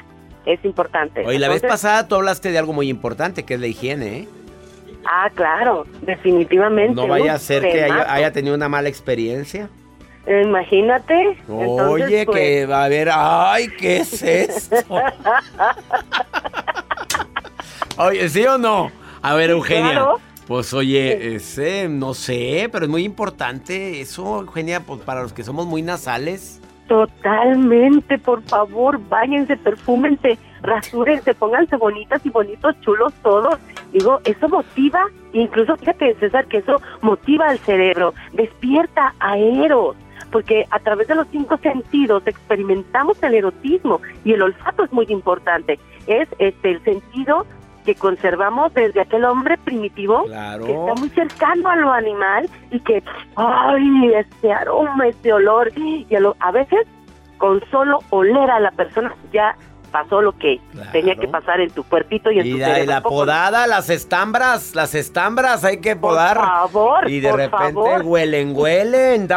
Es 0.46 0.64
importante. 0.64 1.26
Oye, 1.26 1.40
la 1.40 1.50
vez 1.50 1.62
pasada 1.64 2.08
tú 2.08 2.16
hablaste 2.16 2.52
de 2.52 2.58
algo 2.60 2.72
muy 2.74 2.88
importante, 2.90 3.44
que 3.44 3.56
es 3.56 3.60
la 3.60 3.68
higiene, 3.68 4.18
¿eh? 4.20 4.28
Ah, 5.08 5.30
claro, 5.34 5.86
definitivamente. 6.02 6.94
No 6.96 7.08
vaya 7.08 7.34
a 7.34 7.40
ser 7.40 7.62
que 7.64 7.84
haya 7.84 8.32
tenido 8.32 8.56
una 8.56 8.70
mala 8.70 8.90
experiencia. 8.90 9.70
Imagínate. 10.28 11.38
Oye, 11.48 11.66
Entonces, 11.66 12.26
pues, 12.26 12.38
que 12.38 12.66
va 12.66 12.82
a 12.82 12.86
haber, 12.86 13.10
ay, 13.12 13.68
¿qué 13.78 13.98
es 13.98 14.24
esto? 14.24 14.76
oye, 17.98 18.28
¿sí 18.30 18.46
o 18.46 18.58
no? 18.58 18.92
A 19.22 19.36
ver, 19.36 19.52
Eugenia. 19.52 19.92
claro. 19.92 20.20
Pues 20.48 20.74
oye, 20.76 21.36
ese, 21.36 21.90
no 21.90 22.14
sé, 22.14 22.70
pero 22.72 22.86
es 22.86 22.92
muy 22.92 23.04
importante 23.04 24.00
eso, 24.00 24.42
Eugenia, 24.42 24.82
pues 24.82 25.02
para 25.02 25.24
los 25.24 25.34
que 25.34 25.44
somos 25.44 25.66
muy 25.66 25.82
nasales. 25.82 26.62
Totalmente, 26.88 28.20
por 28.20 28.44
favor, 28.44 29.00
váyanse, 29.10 29.58
perfúmense, 29.58 30.38
rasúrense, 30.62 31.34
pónganse 31.34 31.78
bonitas 31.78 32.24
y 32.24 32.30
bonitos, 32.30 32.80
chulos 32.82 33.12
todos. 33.24 33.58
Digo, 33.92 34.20
eso 34.24 34.48
motiva, 34.48 35.06
incluso 35.34 35.76
fíjate, 35.78 36.14
César, 36.20 36.46
que 36.46 36.58
eso 36.58 36.80
motiva 37.02 37.50
al 37.50 37.58
cerebro, 37.58 38.14
despierta 38.34 39.16
a 39.20 39.40
Eros, 39.40 39.96
porque 40.36 40.66
a 40.70 40.80
través 40.80 41.08
de 41.08 41.16
los 41.16 41.28
cinco 41.32 41.56
sentidos 41.60 42.22
experimentamos 42.28 43.24
el 43.24 43.36
erotismo 43.36 44.02
y 44.26 44.34
el 44.34 44.42
olfato 44.42 44.84
es 44.84 44.92
muy 44.92 45.06
importante. 45.08 45.80
Es 46.08 46.28
este 46.40 46.72
el 46.72 46.84
sentido 46.84 47.46
que 47.86 47.96
conservamos 47.96 48.74
desde 48.74 49.00
aquel 49.00 49.24
hombre 49.24 49.58
primitivo 49.60 50.26
Claro. 50.26 50.66
que 50.66 50.74
está 50.74 50.94
muy 50.96 51.08
cercano 51.12 51.70
a 51.70 51.78
lo 51.78 51.90
animal 51.94 52.50
y 52.70 52.82
que, 52.82 53.02
ay, 53.38 54.12
este 54.16 54.52
aroma, 54.52 55.08
este 55.08 55.32
olor, 55.32 55.72
y 55.78 56.06
a, 56.14 56.20
lo- 56.20 56.36
a 56.42 56.52
veces 56.52 56.86
con 57.38 57.62
solo 57.72 58.00
oler 58.10 58.52
a 58.52 58.60
la 58.60 58.72
persona 58.72 59.16
ya 59.32 59.56
pasó 59.96 60.22
lo 60.22 60.38
que 60.38 60.60
Claro. 60.74 60.90
tenía 60.92 61.16
que 61.16 61.26
pasar 61.30 61.62
en 61.62 61.72
tu 61.72 61.84
cuerpito 61.86 62.30
y 62.30 62.40
en 62.40 62.46
Y 62.48 62.52
tu 62.52 62.58
la, 62.58 62.80
y 62.82 62.86
la 62.86 63.00
podada, 63.02 63.66
las 63.66 63.90
estambras, 63.90 64.76
las 64.76 64.94
estambras, 64.94 65.64
hay 65.64 65.78
que 65.78 65.96
Por 65.96 66.10
podar. 66.12 66.36
favor, 66.36 67.10
y 67.10 67.22
de 67.22 67.30
por 67.30 67.40
repente 67.40 67.74
favor. 67.74 68.02
huelen, 68.04 68.52
huelen, 68.54 69.28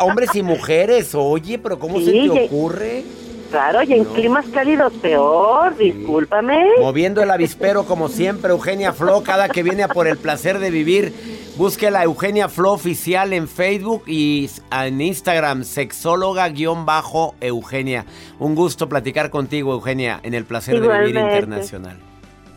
hombres 0.00 0.34
y 0.34 0.42
mujeres. 0.42 1.14
Oye, 1.14 1.56
pero 1.60 1.78
¿cómo 1.78 2.00
se 2.00 2.10
te 2.10 2.16
y- 2.16 2.28
ocurre? 2.46 3.04
Claro, 3.52 3.82
y 3.82 3.92
en 3.92 4.04
No. 4.04 4.12
climas 4.14 4.46
cálidos 4.46 4.92
peor, 4.94 5.76
discúlpame. 5.76 6.64
Moviendo 6.80 7.22
el 7.22 7.30
avispero 7.30 7.84
como 7.84 8.08
siempre, 8.08 8.50
Eugenia 8.50 8.92
Flo, 8.92 9.22
cada 9.22 9.48
que 9.50 9.62
viene 9.62 9.82
a 9.84 9.88
por 9.88 10.08
el 10.08 10.16
placer 10.16 10.58
de 10.58 10.70
vivir. 10.70 11.12
Búsquela 11.56 12.02
Eugenia 12.02 12.48
Flo 12.48 12.72
oficial 12.72 13.34
en 13.34 13.46
Facebook 13.46 14.04
y 14.06 14.48
en 14.70 15.02
Instagram, 15.02 15.64
sexóloga-eugenia. 15.64 18.06
Un 18.38 18.54
gusto 18.54 18.88
platicar 18.88 19.28
contigo, 19.28 19.74
Eugenia, 19.74 20.18
en 20.22 20.32
el 20.32 20.46
placer 20.46 20.80
de 20.80 20.88
vivir 20.88 21.16
internacional. 21.16 21.98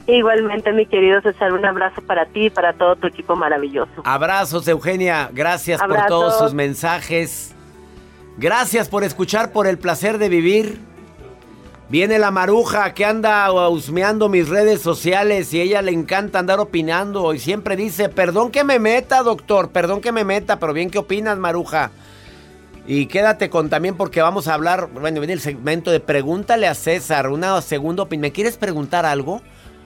Igualmente, 0.07 0.71
mi 0.71 0.85
querido 0.85 1.19
César, 1.21 1.51
un 1.51 1.65
abrazo 1.65 2.01
para 2.03 2.25
ti 2.27 2.45
y 2.45 2.49
para 2.49 2.71
todo 2.73 2.95
tu 2.95 3.07
equipo 3.07 3.35
maravilloso. 3.35 3.91
Abrazos, 4.05 4.65
Eugenia. 4.67 5.29
Gracias 5.33 5.81
por 5.81 6.05
todos 6.05 6.37
sus 6.37 6.53
mensajes. 6.53 7.53
Gracias 8.37 8.87
por 8.87 9.03
escuchar 9.03 9.51
por 9.51 9.67
el 9.67 9.77
placer 9.77 10.19
de 10.19 10.29
vivir. 10.29 10.79
Viene 11.87 12.17
la 12.17 12.31
maruja 12.31 12.95
que 12.95 13.05
anda 13.05 13.51
husmeando 13.69 14.27
mis 14.27 14.49
redes 14.49 14.81
sociales 14.81 15.53
y 15.53 15.61
ella 15.61 15.83
le 15.83 15.91
encanta 15.91 16.39
andar 16.39 16.59
opinando 16.59 17.31
y 17.35 17.39
siempre 17.39 17.75
dice, 17.75 18.09
perdón 18.09 18.49
que 18.49 18.63
me 18.63 18.79
meta, 18.79 19.21
doctor, 19.21 19.69
perdón 19.69 20.01
que 20.01 20.11
me 20.11 20.23
meta, 20.23 20.57
pero 20.57 20.73
bien, 20.73 20.89
¿qué 20.89 20.97
opinas, 20.97 21.37
maruja? 21.37 21.91
Y 22.87 23.05
quédate 23.05 23.51
con 23.51 23.69
también 23.69 23.95
porque 23.95 24.19
vamos 24.19 24.47
a 24.47 24.55
hablar, 24.55 24.89
bueno, 24.93 25.19
viene 25.19 25.33
el 25.33 25.41
segmento 25.41 25.91
de 25.91 25.99
pregúntale 25.99 26.65
a 26.65 26.73
César, 26.73 27.29
una 27.29 27.61
segunda 27.61 28.01
opinión. 28.01 28.21
¿Me 28.23 28.31
quieres 28.31 28.57
preguntar 28.57 29.05
algo? 29.05 29.43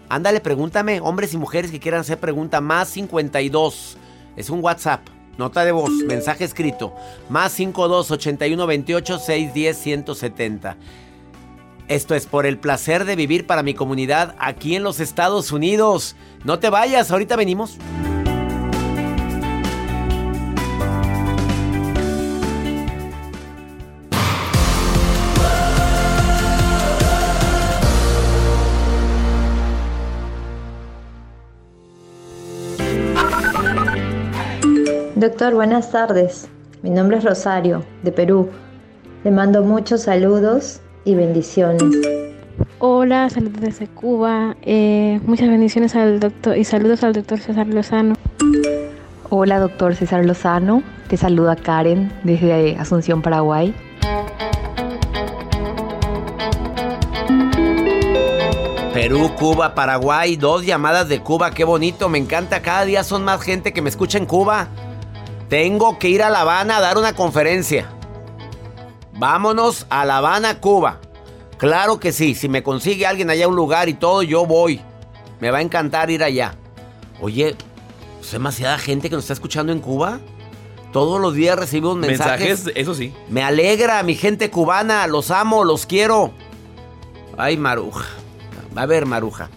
Ándale, 0.07 0.39
pregúntame, 0.39 1.01
hombres 1.01 1.33
y 1.33 1.37
mujeres 1.37 1.69
que 1.69 1.81
quieran 1.81 1.99
hacer 1.99 2.17
pregunta, 2.17 2.61
más 2.61 2.87
52. 2.89 3.97
Es 4.37 4.49
un 4.49 4.63
WhatsApp, 4.63 5.01
nota 5.37 5.65
de 5.65 5.73
voz, 5.73 5.91
mensaje 6.07 6.45
escrito. 6.45 6.95
Más 7.27 7.51
52 7.51 8.09
81 8.09 8.67
28 8.67 9.19
610 9.19 9.77
170. 9.77 10.77
Esto 11.89 12.13
es 12.13 12.27
por 12.27 12.45
el 12.45 12.59
placer 12.59 13.03
de 13.03 13.15
vivir 13.15 13.47
para 13.47 13.63
mi 13.63 13.73
comunidad 13.73 14.35
aquí 14.37 14.75
en 14.75 14.83
los 14.83 14.99
Estados 14.99 15.51
Unidos. 15.51 16.15
No 16.43 16.59
te 16.59 16.69
vayas, 16.69 17.09
ahorita 17.09 17.35
venimos. 17.35 17.79
Doctor, 35.15 35.55
buenas 35.55 35.91
tardes. 35.91 36.47
Mi 36.83 36.91
nombre 36.91 37.17
es 37.17 37.23
Rosario, 37.23 37.83
de 38.03 38.11
Perú. 38.11 38.47
Le 39.23 39.31
mando 39.31 39.63
muchos 39.63 40.03
saludos 40.03 40.81
y 41.09 41.15
bendiciones. 41.15 41.83
Hola, 42.77 43.29
saludos 43.29 43.61
desde 43.61 43.87
Cuba. 43.87 44.55
Eh, 44.61 45.19
muchas 45.25 45.49
bendiciones 45.49 45.95
al 45.95 46.19
doctor 46.19 46.57
y 46.57 46.63
saludos 46.63 47.03
al 47.03 47.13
doctor 47.13 47.39
César 47.39 47.67
Lozano. 47.67 48.15
Hola, 49.29 49.59
doctor 49.59 49.95
César 49.95 50.23
Lozano. 50.23 50.83
Te 51.07 51.17
saluda 51.17 51.55
Karen 51.55 52.11
desde 52.23 52.77
Asunción, 52.77 53.21
Paraguay. 53.21 53.73
Perú, 58.93 59.31
Cuba, 59.37 59.73
Paraguay, 59.75 60.35
dos 60.35 60.65
llamadas 60.65 61.07
de 61.07 61.21
Cuba, 61.21 61.51
qué 61.51 61.63
bonito, 61.63 62.09
me 62.09 62.17
encanta, 62.17 62.61
cada 62.61 62.83
día 62.85 63.03
son 63.03 63.23
más 63.23 63.41
gente 63.41 63.71
que 63.71 63.81
me 63.81 63.89
escucha 63.89 64.17
en 64.17 64.25
Cuba. 64.25 64.67
Tengo 65.47 65.97
que 65.97 66.09
ir 66.09 66.21
a 66.21 66.29
La 66.29 66.41
Habana 66.41 66.77
a 66.77 66.81
dar 66.81 66.97
una 66.97 67.13
conferencia. 67.13 67.87
Vámonos 69.19 69.85
a 69.89 70.05
La 70.05 70.17
Habana, 70.17 70.61
Cuba. 70.61 71.01
Claro 71.57 71.99
que 71.99 72.13
sí, 72.13 72.35
si 72.35 72.47
me 72.47 72.63
consigue 72.63 73.05
alguien 73.05 73.29
allá 73.29 73.49
un 73.49 73.55
lugar 73.57 73.89
y 73.89 73.93
todo, 73.93 74.23
yo 74.23 74.45
voy. 74.45 74.79
Me 75.41 75.51
va 75.51 75.57
a 75.57 75.61
encantar 75.61 76.09
ir 76.09 76.23
allá. 76.23 76.55
Oye, 77.19 77.57
¿es 78.21 78.31
demasiada 78.31 78.77
gente 78.77 79.09
que 79.09 79.15
nos 79.15 79.25
está 79.25 79.33
escuchando 79.33 79.73
en 79.73 79.79
Cuba? 79.79 80.21
Todos 80.93 81.19
los 81.19 81.33
días 81.33 81.59
recibimos 81.59 81.97
mensajes. 81.97 82.47
Mensajes, 82.47 82.73
eso 82.77 82.95
sí. 82.95 83.13
Me 83.27 83.43
alegra, 83.43 84.01
mi 84.03 84.15
gente 84.15 84.49
cubana, 84.49 85.05
los 85.05 85.31
amo, 85.31 85.65
los 85.65 85.85
quiero. 85.85 86.31
Ay, 87.37 87.57
Maruja. 87.57 88.05
A 88.73 88.85
ver, 88.85 89.05
Maruja. 89.05 89.49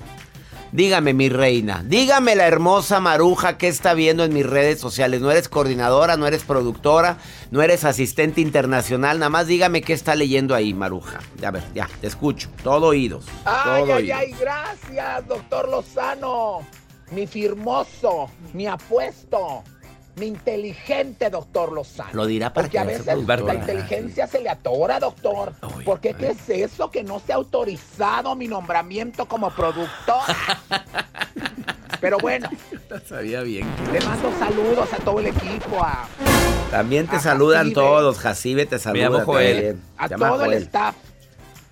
Dígame, 0.73 1.13
mi 1.13 1.29
reina. 1.29 1.83
Dígame 1.85 2.35
la 2.35 2.47
hermosa 2.47 2.99
Maruja 2.99 3.59
que 3.59 3.69
está 3.69 3.93
viendo 3.93 4.25
en 4.25 4.33
mis 4.33 4.47
redes 4.47 4.81
sociales. 4.81 5.21
No 5.21 5.31
eres 5.31 5.51
coordinadora, 5.51 6.17
no 6.17 6.27
eres 6.27 6.45
productora, 6.45 7.19
no 7.51 7.61
eres 7.61 7.85
asistente 7.85 8.41
internacional. 8.41 9.19
Nada 9.19 9.29
más 9.29 9.47
dígame 9.47 9.83
qué 9.83 9.93
está 9.93 10.15
leyendo 10.15 10.55
ahí, 10.55 10.73
Maruja. 10.73 11.21
A 11.45 11.51
ver, 11.51 11.63
ya, 11.75 11.91
te 12.01 12.07
escucho. 12.07 12.49
Todo 12.63 12.87
oídos. 12.87 13.27
Ay, 13.45 13.83
todo 13.83 13.95
ay, 13.97 14.03
oídos. 14.03 14.19
ay, 14.19 14.35
gracias, 14.41 15.29
doctor 15.29 15.69
Lozano. 15.69 16.61
Mi 17.11 17.27
firmoso, 17.27 18.31
mi 18.55 18.67
apuesto, 18.67 19.63
mi 20.17 20.27
inteligente 20.27 21.31
doctor 21.31 21.73
Lozano. 21.73 22.11
Lo 22.13 22.27
dirá 22.27 22.53
para 22.53 22.67
Porque 22.67 22.79
a 22.79 22.83
que 22.83 22.89
veces 22.89 23.05
sea 23.05 23.15
la 23.17 23.55
inteligencia 23.55 24.27
se 24.27 24.41
le 24.41 24.49
atora, 24.51 25.01
doctor. 25.01 25.53
Oye, 25.63 25.85
¿Por 25.85 26.01
qué 26.01 26.11
a 26.11 26.17
qué 26.17 26.29
es 26.33 26.49
eso 26.49 26.91
que 26.91 27.03
no 27.03 27.21
se 27.21 27.33
ha 27.33 27.37
autorizado 27.37 28.35
mi 28.35 28.47
nombramiento 28.49 29.27
como 29.27 29.51
productor? 29.51 30.21
Pero 32.01 32.19
bueno, 32.19 32.49
Sabía 33.09 33.43
bien. 33.43 33.67
le 33.93 34.01
mando 34.01 34.33
saludos 34.39 34.93
a 34.93 34.97
todo 34.97 35.21
el 35.21 35.27
equipo, 35.29 35.81
a, 35.83 36.07
También 36.71 37.07
te 37.07 37.17
A 37.17 37.21
saludan 37.21 37.59
Jacibe. 37.69 37.75
todos. 37.75 38.19
Jacibe 38.19 38.67
te 38.67 38.79
saluda. 38.81 39.09
llamo 39.09 39.25
Joel. 39.25 39.79
a 39.97 40.09
llama 40.09 40.29
todo 40.31 40.45
el 40.45 40.51
Joel. 40.51 40.63
staff. 40.65 40.97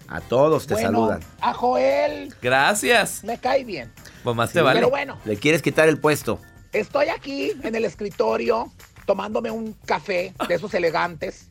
A 0.09 0.21
todos 0.21 0.67
te 0.67 0.75
bueno, 0.75 0.89
saludan. 0.89 1.21
a 1.41 1.53
Joel 1.55 2.35
Gracias. 2.41 3.23
me 3.25 3.39
cae 3.39 3.65
bien. 3.65 3.93
Pues 4.23 4.37
más 4.37 4.53
te 4.53 4.61
vale. 4.61 4.79
Pero 4.81 4.91
bueno, 4.91 5.19
Le 5.25 5.37
quieres 5.37 5.63
quitar 5.63 5.89
el 5.89 5.99
puesto. 5.99 6.39
Estoy 6.73 7.09
aquí 7.09 7.53
en 7.63 7.75
el 7.75 7.85
escritorio 7.85 8.73
tomándome 9.05 9.51
un 9.51 9.73
café 9.73 10.33
de 10.47 10.55
esos 10.55 10.73
elegantes 10.75 11.49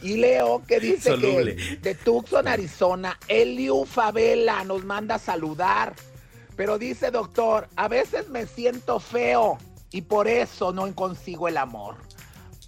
y 0.00 0.16
leo 0.16 0.62
que 0.66 0.78
dice 0.78 1.10
Soluble. 1.10 1.56
que 1.56 1.76
de 1.78 1.94
Tucson, 1.96 2.46
Arizona, 2.46 3.18
Eliu 3.26 3.84
Favela 3.84 4.62
nos 4.62 4.84
manda 4.84 5.16
a 5.16 5.18
saludar. 5.18 5.94
Pero 6.54 6.78
dice, 6.78 7.10
doctor, 7.10 7.68
a 7.74 7.88
veces 7.88 8.28
me 8.28 8.46
siento 8.46 9.00
feo 9.00 9.58
y 9.90 10.02
por 10.02 10.28
eso 10.28 10.72
no 10.72 10.92
consigo 10.94 11.48
el 11.48 11.56
amor. 11.56 11.96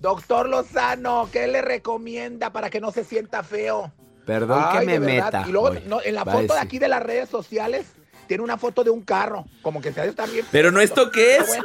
Doctor 0.00 0.48
Lozano, 0.48 1.28
¿qué 1.32 1.46
le 1.46 1.62
recomienda 1.62 2.50
para 2.50 2.70
que 2.70 2.80
no 2.80 2.90
se 2.90 3.04
sienta 3.04 3.44
feo? 3.44 3.92
Perdón 4.26 4.64
que 4.72 4.86
me 4.86 4.98
meta. 4.98 5.44
Y 5.46 5.52
luego 5.52 5.78
no, 5.86 6.02
en 6.02 6.14
la 6.14 6.24
Va 6.24 6.32
foto 6.32 6.54
de 6.54 6.60
aquí 6.60 6.78
de 6.78 6.88
las 6.88 7.02
redes 7.02 7.28
sociales 7.28 7.86
tiene 8.26 8.42
una 8.42 8.58
foto 8.58 8.84
de 8.84 8.90
un 8.90 9.02
carro, 9.02 9.44
como 9.62 9.80
que 9.80 9.92
se 9.92 10.06
estar 10.06 10.28
bien. 10.28 10.46
Pero 10.50 10.70
no 10.70 10.80
esto 10.80 11.10
qué 11.10 11.36
es. 11.36 11.46
bueno, 11.46 11.64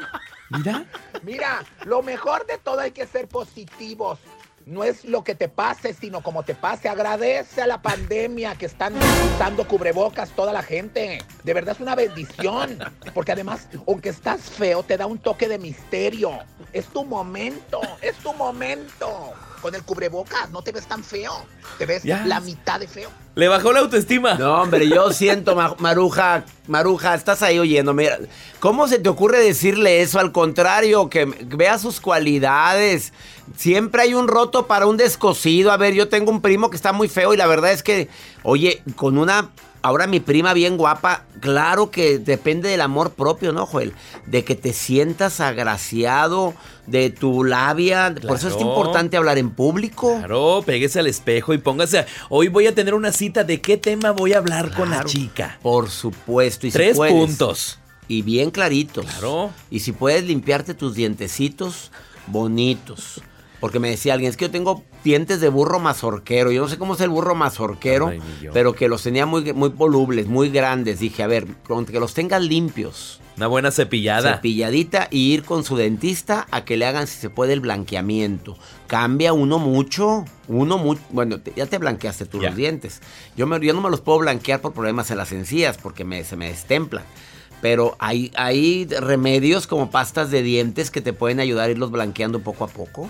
Mira. 0.50 0.86
Mira, 1.24 1.64
lo 1.86 2.02
mejor 2.02 2.46
de 2.48 2.58
todo 2.58 2.80
hay 2.80 2.92
que 2.92 3.06
ser 3.06 3.28
positivos. 3.28 4.20
No 4.66 4.84
es 4.84 5.04
lo 5.04 5.24
que 5.24 5.34
te 5.34 5.50
pase, 5.50 5.94
sino 5.94 6.22
como 6.22 6.44
te 6.44 6.54
pase. 6.54 6.90
Agradece 6.90 7.62
a 7.62 7.68
la 7.68 7.82
pandemia 7.82 8.56
que 8.56 8.68
están 8.68 8.94
usando 9.34 9.68
cubrebocas 9.68 10.30
toda 10.32 10.54
la 10.54 10.62
gente. 10.62 11.20
De 11.44 11.54
verdad 11.54 11.76
es 11.76 11.82
una 11.82 11.96
bendición. 11.96 12.78
Porque 13.14 13.32
además, 13.32 13.68
aunque 13.88 14.10
estás 14.10 14.42
feo, 14.42 14.84
te 14.84 14.98
da 14.98 15.08
un 15.08 15.18
toque 15.18 15.48
de 15.48 15.58
misterio. 15.58 16.32
Es 16.72 16.86
tu 16.88 17.04
momento, 17.04 17.82
es 18.02 18.16
tu 18.18 18.34
momento. 18.34 19.34
Con 19.62 19.76
el 19.76 19.84
cubrebocas 19.84 20.50
no 20.52 20.62
te 20.62 20.72
ves 20.72 20.88
tan 20.88 21.04
feo. 21.04 21.34
Te 21.78 21.86
ves 21.86 22.04
Ya. 22.04 22.26
la 22.26 22.40
mitad 22.40 22.80
de 22.80 22.88
feo. 22.88 23.10
Le 23.36 23.48
bajó 23.48 23.72
la 23.74 23.80
autoestima. 23.82 24.36
No, 24.36 24.62
hombre, 24.62 24.88
yo 24.88 25.12
siento, 25.14 25.56
Ma- 25.56 25.76
Maruja, 25.80 26.46
Maruja, 26.68 27.14
estás 27.16 27.42
ahí 27.42 27.60
oyendo. 27.60 27.94
Mira, 27.94 28.20
¿cómo 28.60 28.88
se 28.88 29.00
te 29.00 29.10
ocurre 29.10 29.40
decirle 29.40 30.02
eso? 30.02 30.20
Al 30.20 30.32
contrario, 30.32 31.10
que 31.10 31.26
vea 31.26 31.78
sus 31.78 32.00
cualidades. 32.02 33.14
Siempre 33.58 34.04
hay 34.04 34.14
un 34.14 34.28
roto 34.28 34.68
para 34.68 34.86
un 34.88 34.98
descosido. 34.98 35.72
A 35.72 35.78
ver, 35.78 35.94
yo 35.94 36.08
tengo 36.10 36.32
un 36.32 36.42
primo 36.42 36.70
que 36.70 36.76
está 36.76 36.94
muy 36.94 37.08
feo 37.10 37.34
y 37.34 37.38
la 37.38 37.48
verdad 37.48 37.72
es 37.72 37.84
que, 37.84 38.08
oye, 38.44 38.82
con 38.96 39.18
una. 39.18 39.50
Ahora 39.82 40.08
mi 40.08 40.20
prima 40.20 40.54
bien 40.54 40.76
guapa, 40.76 41.24
claro 41.40 41.90
que 41.90 42.20
depende 42.20 42.68
del 42.70 42.82
amor 42.82 43.12
propio, 43.14 43.54
¿no, 43.54 43.66
Joel? 43.66 43.94
De 44.26 44.44
que 44.44 44.56
te 44.56 44.74
sientas 44.74 45.40
agraciado, 45.40 46.54
de 46.86 47.10
tu 47.12 47.44
labia. 47.46 48.14
Por 48.28 48.36
eso 48.38 48.50
es 48.50 48.60
importante 48.60 49.16
hablar 49.16 49.38
en 49.38 49.52
público. 49.52 50.18
Claro, 50.18 50.62
péguese 50.66 51.00
al 51.00 51.08
espejo 51.08 51.54
y 51.54 51.60
póngase. 51.60 52.00
a- 52.00 52.06
Hoy 52.30 52.50
voy 52.50 52.68
a 52.68 52.76
tener 52.76 52.94
una 52.94 53.12
cita. 53.14 53.44
¿De 53.46 53.62
qué 53.62 53.78
tema 53.78 54.12
voy 54.12 54.34
a 54.34 54.40
hablar 54.40 54.74
con 54.76 54.90
la 54.90 55.04
chica? 55.06 55.58
Por 55.62 55.90
supuesto. 55.90 56.68
Y 56.68 56.72
si 56.72 56.78
Tres 56.78 56.98
puedes, 56.98 57.14
puntos. 57.14 57.80
Y 58.10 58.22
bien 58.24 58.52
claritos. 58.52 59.06
Claro. 59.06 59.52
Y 59.72 59.80
si 59.82 59.92
puedes 59.94 60.24
limpiarte 60.26 60.74
tus 60.74 60.96
dientecitos 60.96 61.92
bonitos. 62.28 63.22
Porque 63.60 63.80
me 63.80 63.90
decía 63.90 64.14
alguien, 64.14 64.30
es 64.30 64.38
que 64.38 64.46
yo 64.46 64.52
tengo 64.52 64.84
dientes 65.04 65.42
de 65.42 65.50
burro 65.50 65.80
mazorquero. 65.80 66.52
Yo 66.52 66.62
no 66.62 66.68
sé 66.70 66.78
cómo 66.78 66.94
es 66.94 67.02
el 67.02 67.10
burro 67.10 67.36
mazorquero, 67.36 68.08
Ay, 68.08 68.22
pero 68.54 68.74
que 68.74 68.88
los 68.88 69.04
tenía 69.04 69.26
muy, 69.26 69.52
muy 69.54 69.70
volubles, 69.70 70.28
muy 70.28 70.50
grandes. 70.50 71.00
Dije, 71.00 71.24
a 71.24 71.28
ver, 71.28 71.46
que 71.66 72.00
los 72.00 72.14
tengas 72.14 72.42
limpios, 72.42 73.20
Una 73.36 73.48
buena 73.48 73.72
cepillada. 73.72 74.36
cepilladita 74.36 75.08
y 75.12 75.34
ir 75.34 75.44
con 75.44 75.66
su 75.66 75.76
dentista 75.76 76.48
a 76.52 76.64
que 76.64 76.78
le 76.78 76.86
hagan, 76.86 77.06
si 77.08 77.20
se 77.20 77.30
puede, 77.30 77.52
el 77.52 77.60
blanqueamiento. 77.60 78.58
Cambia 78.88 79.34
uno 79.34 79.60
mucho, 79.60 80.24
uno 80.48 80.78
mucho. 80.78 81.02
Bueno, 81.10 81.42
te- 81.42 81.52
ya 81.56 81.66
te 81.66 81.78
blanqueaste 81.80 82.26
tú 82.26 82.40
Ya. 82.42 82.48
los 82.50 82.56
dientes. 82.58 83.02
Yo, 83.36 83.46
me- 83.46 83.60
yo 83.60 83.74
no 83.74 83.82
me 83.82 83.90
los 83.90 84.00
puedo 84.00 84.20
blanquear 84.20 84.62
por 84.62 84.72
problemas 84.74 85.12
en 85.12 85.18
las 85.18 85.34
encías 85.34 85.78
porque 85.78 86.06
me, 86.06 86.24
se 86.24 86.38
me 86.38 86.48
destemplan. 86.48 87.04
Pero 87.62 87.98
hay, 88.00 88.32
hay 88.38 88.86
remedios 88.86 89.68
como 89.68 89.92
pastas 89.92 90.32
de 90.32 90.44
dientes 90.44 90.92
que 90.92 91.02
te 91.02 91.12
pueden 91.12 91.42
ayudar 91.42 91.68
a 91.68 91.72
irlos 91.72 91.92
blanqueando 91.92 92.40
poco 92.40 92.64
a 92.64 92.68
poco. 92.70 93.10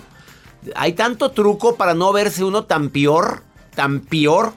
Hay 0.74 0.92
tanto 0.92 1.30
truco 1.30 1.76
para 1.76 1.94
no 1.94 2.12
verse 2.12 2.44
uno 2.44 2.64
tan 2.64 2.90
peor, 2.90 3.42
tan 3.74 4.00
peor. 4.00 4.52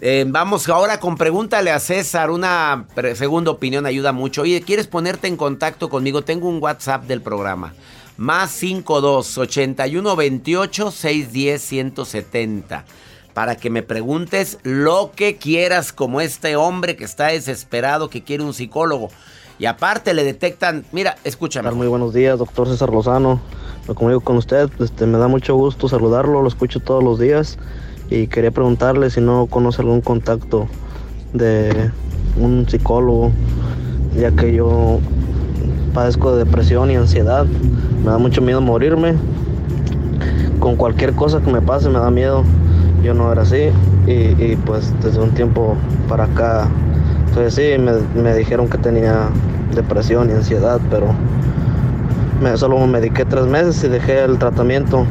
Eh, 0.00 0.24
vamos 0.28 0.68
ahora 0.68 1.00
con 1.00 1.16
pregúntale 1.16 1.72
a 1.72 1.80
César, 1.80 2.30
una 2.30 2.86
segunda 3.14 3.50
opinión 3.50 3.84
ayuda 3.84 4.12
mucho. 4.12 4.42
Oye, 4.42 4.62
¿quieres 4.62 4.86
ponerte 4.86 5.26
en 5.26 5.36
contacto 5.36 5.88
conmigo? 5.88 6.22
Tengo 6.22 6.48
un 6.48 6.62
WhatsApp 6.62 7.04
del 7.04 7.20
programa. 7.20 7.74
Más 8.16 8.50
52 8.52 9.38
81 9.38 10.16
28 10.16 10.90
610 10.90 11.62
170. 11.62 12.84
Para 13.34 13.56
que 13.56 13.70
me 13.70 13.82
preguntes 13.82 14.58
lo 14.62 15.12
que 15.14 15.36
quieras, 15.36 15.92
como 15.92 16.20
este 16.20 16.56
hombre 16.56 16.96
que 16.96 17.04
está 17.04 17.28
desesperado, 17.28 18.08
que 18.08 18.24
quiere 18.24 18.42
un 18.42 18.54
psicólogo. 18.54 19.10
Y 19.58 19.66
aparte 19.66 20.14
le 20.14 20.24
detectan, 20.24 20.84
mira, 20.92 21.16
escúchame. 21.24 21.70
Muy 21.72 21.88
buenos 21.88 22.14
días, 22.14 22.38
doctor 22.38 22.68
César 22.68 22.90
Lozano. 22.90 23.40
Me 23.88 23.94
comunico 23.94 24.20
con 24.20 24.36
usted. 24.36 24.68
Este, 24.80 25.06
me 25.06 25.16
da 25.16 25.28
mucho 25.28 25.56
gusto 25.56 25.88
saludarlo, 25.88 26.42
lo 26.42 26.48
escucho 26.48 26.78
todos 26.78 27.02
los 27.02 27.18
días. 27.18 27.58
Y 28.10 28.26
quería 28.26 28.50
preguntarle 28.50 29.08
si 29.08 29.22
no 29.22 29.46
conoce 29.46 29.80
algún 29.80 30.02
contacto 30.02 30.68
de 31.32 31.90
un 32.38 32.68
psicólogo, 32.68 33.32
ya 34.14 34.30
que 34.32 34.52
yo 34.52 35.00
padezco 35.94 36.32
de 36.32 36.44
depresión 36.44 36.90
y 36.90 36.96
ansiedad. 36.96 37.46
Me 38.04 38.10
da 38.10 38.18
mucho 38.18 38.42
miedo 38.42 38.60
morirme. 38.60 39.14
Con 40.60 40.76
cualquier 40.76 41.14
cosa 41.14 41.40
que 41.40 41.50
me 41.50 41.62
pase 41.62 41.88
me 41.88 41.98
da 41.98 42.10
miedo. 42.10 42.44
Yo 43.02 43.14
no 43.14 43.32
era 43.32 43.40
así. 43.40 43.70
Y, 44.06 44.56
pues 44.66 44.92
desde 45.02 45.20
un 45.20 45.30
tiempo 45.30 45.76
para 46.10 46.24
acá 46.24 46.68
estoy 47.28 47.46
así. 47.46 47.62
Me, 47.78 47.92
me 48.20 48.34
dijeron 48.34 48.68
que 48.68 48.76
tenía 48.76 49.30
depresión 49.74 50.28
y 50.28 50.34
ansiedad, 50.34 50.78
pero 50.90 51.14
me, 52.40 52.56
solo 52.56 52.78
me 52.78 52.86
mediqué 52.86 53.24
tres 53.24 53.46
meses 53.46 53.82
y 53.84 53.88
dejé 53.88 54.24
el 54.24 54.38
tratamiento. 54.38 55.04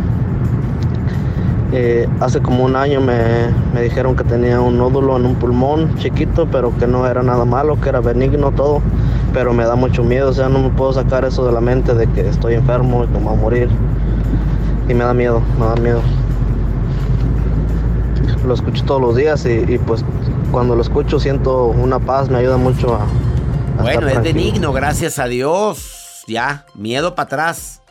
Eh, 1.73 2.07
hace 2.21 2.41
como 2.41 2.63
un 2.63 2.77
año 2.77 3.01
me, 3.01 3.49
me 3.73 3.81
dijeron 3.81 4.15
que 4.15 4.23
tenía 4.23 4.61
un 4.61 4.77
nódulo 4.77 5.17
en 5.17 5.25
un 5.25 5.35
pulmón 5.35 5.95
chiquito, 5.97 6.47
pero 6.49 6.75
que 6.77 6.87
no 6.87 7.05
era 7.05 7.21
nada 7.23 7.43
malo, 7.43 7.79
que 7.81 7.89
era 7.89 7.99
benigno 7.99 8.51
todo, 8.51 8.81
pero 9.33 9.53
me 9.53 9.65
da 9.65 9.75
mucho 9.75 10.01
miedo, 10.03 10.29
o 10.29 10.33
sea, 10.33 10.47
no 10.47 10.59
me 10.59 10.69
puedo 10.69 10.93
sacar 10.93 11.25
eso 11.25 11.45
de 11.45 11.51
la 11.51 11.59
mente 11.59 11.93
de 11.93 12.07
que 12.07 12.21
estoy 12.21 12.53
enfermo 12.53 13.03
y 13.03 13.07
que 13.07 13.17
me 13.19 13.25
voy 13.25 13.33
a 13.33 13.41
morir. 13.41 13.69
Y 14.87 14.93
me 14.93 15.03
da 15.03 15.13
miedo, 15.13 15.41
me 15.59 15.65
da 15.65 15.75
miedo. 15.75 16.01
Lo 18.45 18.53
escucho 18.53 18.85
todos 18.85 19.01
los 19.01 19.15
días 19.17 19.45
y, 19.45 19.65
y, 19.67 19.77
pues 19.77 20.05
cuando 20.53 20.73
lo 20.73 20.81
escucho 20.81 21.19
siento 21.19 21.65
una 21.65 21.99
paz, 21.99 22.29
me 22.29 22.37
ayuda 22.37 22.55
mucho 22.55 22.95
a... 22.95 23.01
a 23.79 23.81
Bueno, 23.81 24.07
estar 24.07 24.25
es 24.25 24.33
benigno, 24.33 24.71
gracias 24.71 25.19
a 25.19 25.25
Dios. 25.25 25.96
Ya, 26.27 26.65
miedo 26.75 27.15
para 27.15 27.25
atrás. 27.25 27.81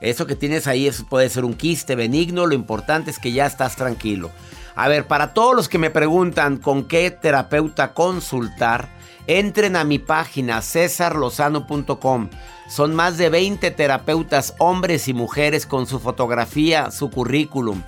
Eso 0.00 0.26
que 0.26 0.36
tienes 0.36 0.66
ahí 0.66 0.90
puede 1.08 1.28
ser 1.28 1.44
un 1.44 1.54
quiste 1.54 1.94
benigno, 1.94 2.46
lo 2.46 2.54
importante 2.54 3.10
es 3.10 3.18
que 3.18 3.32
ya 3.32 3.46
estás 3.46 3.76
tranquilo. 3.76 4.30
A 4.74 4.88
ver, 4.88 5.06
para 5.06 5.34
todos 5.34 5.54
los 5.54 5.68
que 5.68 5.78
me 5.78 5.90
preguntan 5.90 6.56
con 6.56 6.84
qué 6.84 7.10
terapeuta 7.10 7.92
consultar, 7.92 8.88
entren 9.26 9.76
a 9.76 9.84
mi 9.84 9.98
página 9.98 10.62
cesarlozano.com. 10.62 12.30
Son 12.68 12.94
más 12.94 13.18
de 13.18 13.28
20 13.28 13.70
terapeutas, 13.72 14.54
hombres 14.58 15.08
y 15.08 15.14
mujeres, 15.14 15.66
con 15.66 15.86
su 15.86 16.00
fotografía, 16.00 16.90
su 16.90 17.10
currículum 17.10 17.82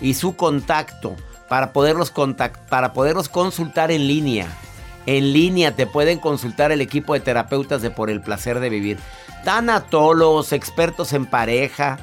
y 0.00 0.14
su 0.14 0.36
contacto 0.36 1.16
para 1.48 1.72
poderlos, 1.72 2.12
para 2.68 2.92
poderlos 2.92 3.28
consultar 3.28 3.90
en 3.90 4.06
línea. 4.06 4.46
En 5.06 5.32
línea 5.32 5.74
te 5.74 5.86
pueden 5.86 6.18
consultar 6.18 6.70
el 6.70 6.82
equipo 6.82 7.14
de 7.14 7.20
terapeutas 7.20 7.82
de 7.82 7.90
Por 7.90 8.10
el 8.10 8.20
Placer 8.20 8.60
de 8.60 8.68
Vivir. 8.68 8.98
Tanatólogos, 9.44 10.52
expertos 10.52 11.12
en 11.12 11.26
pareja. 11.26 11.98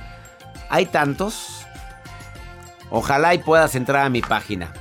Hay 0.70 0.86
tantos. 0.86 1.66
Ojalá 2.90 3.34
y 3.34 3.40
puedas 3.40 3.76
entrar 3.76 4.06
a 4.06 4.10
mi 4.10 4.22
página. 4.22 4.74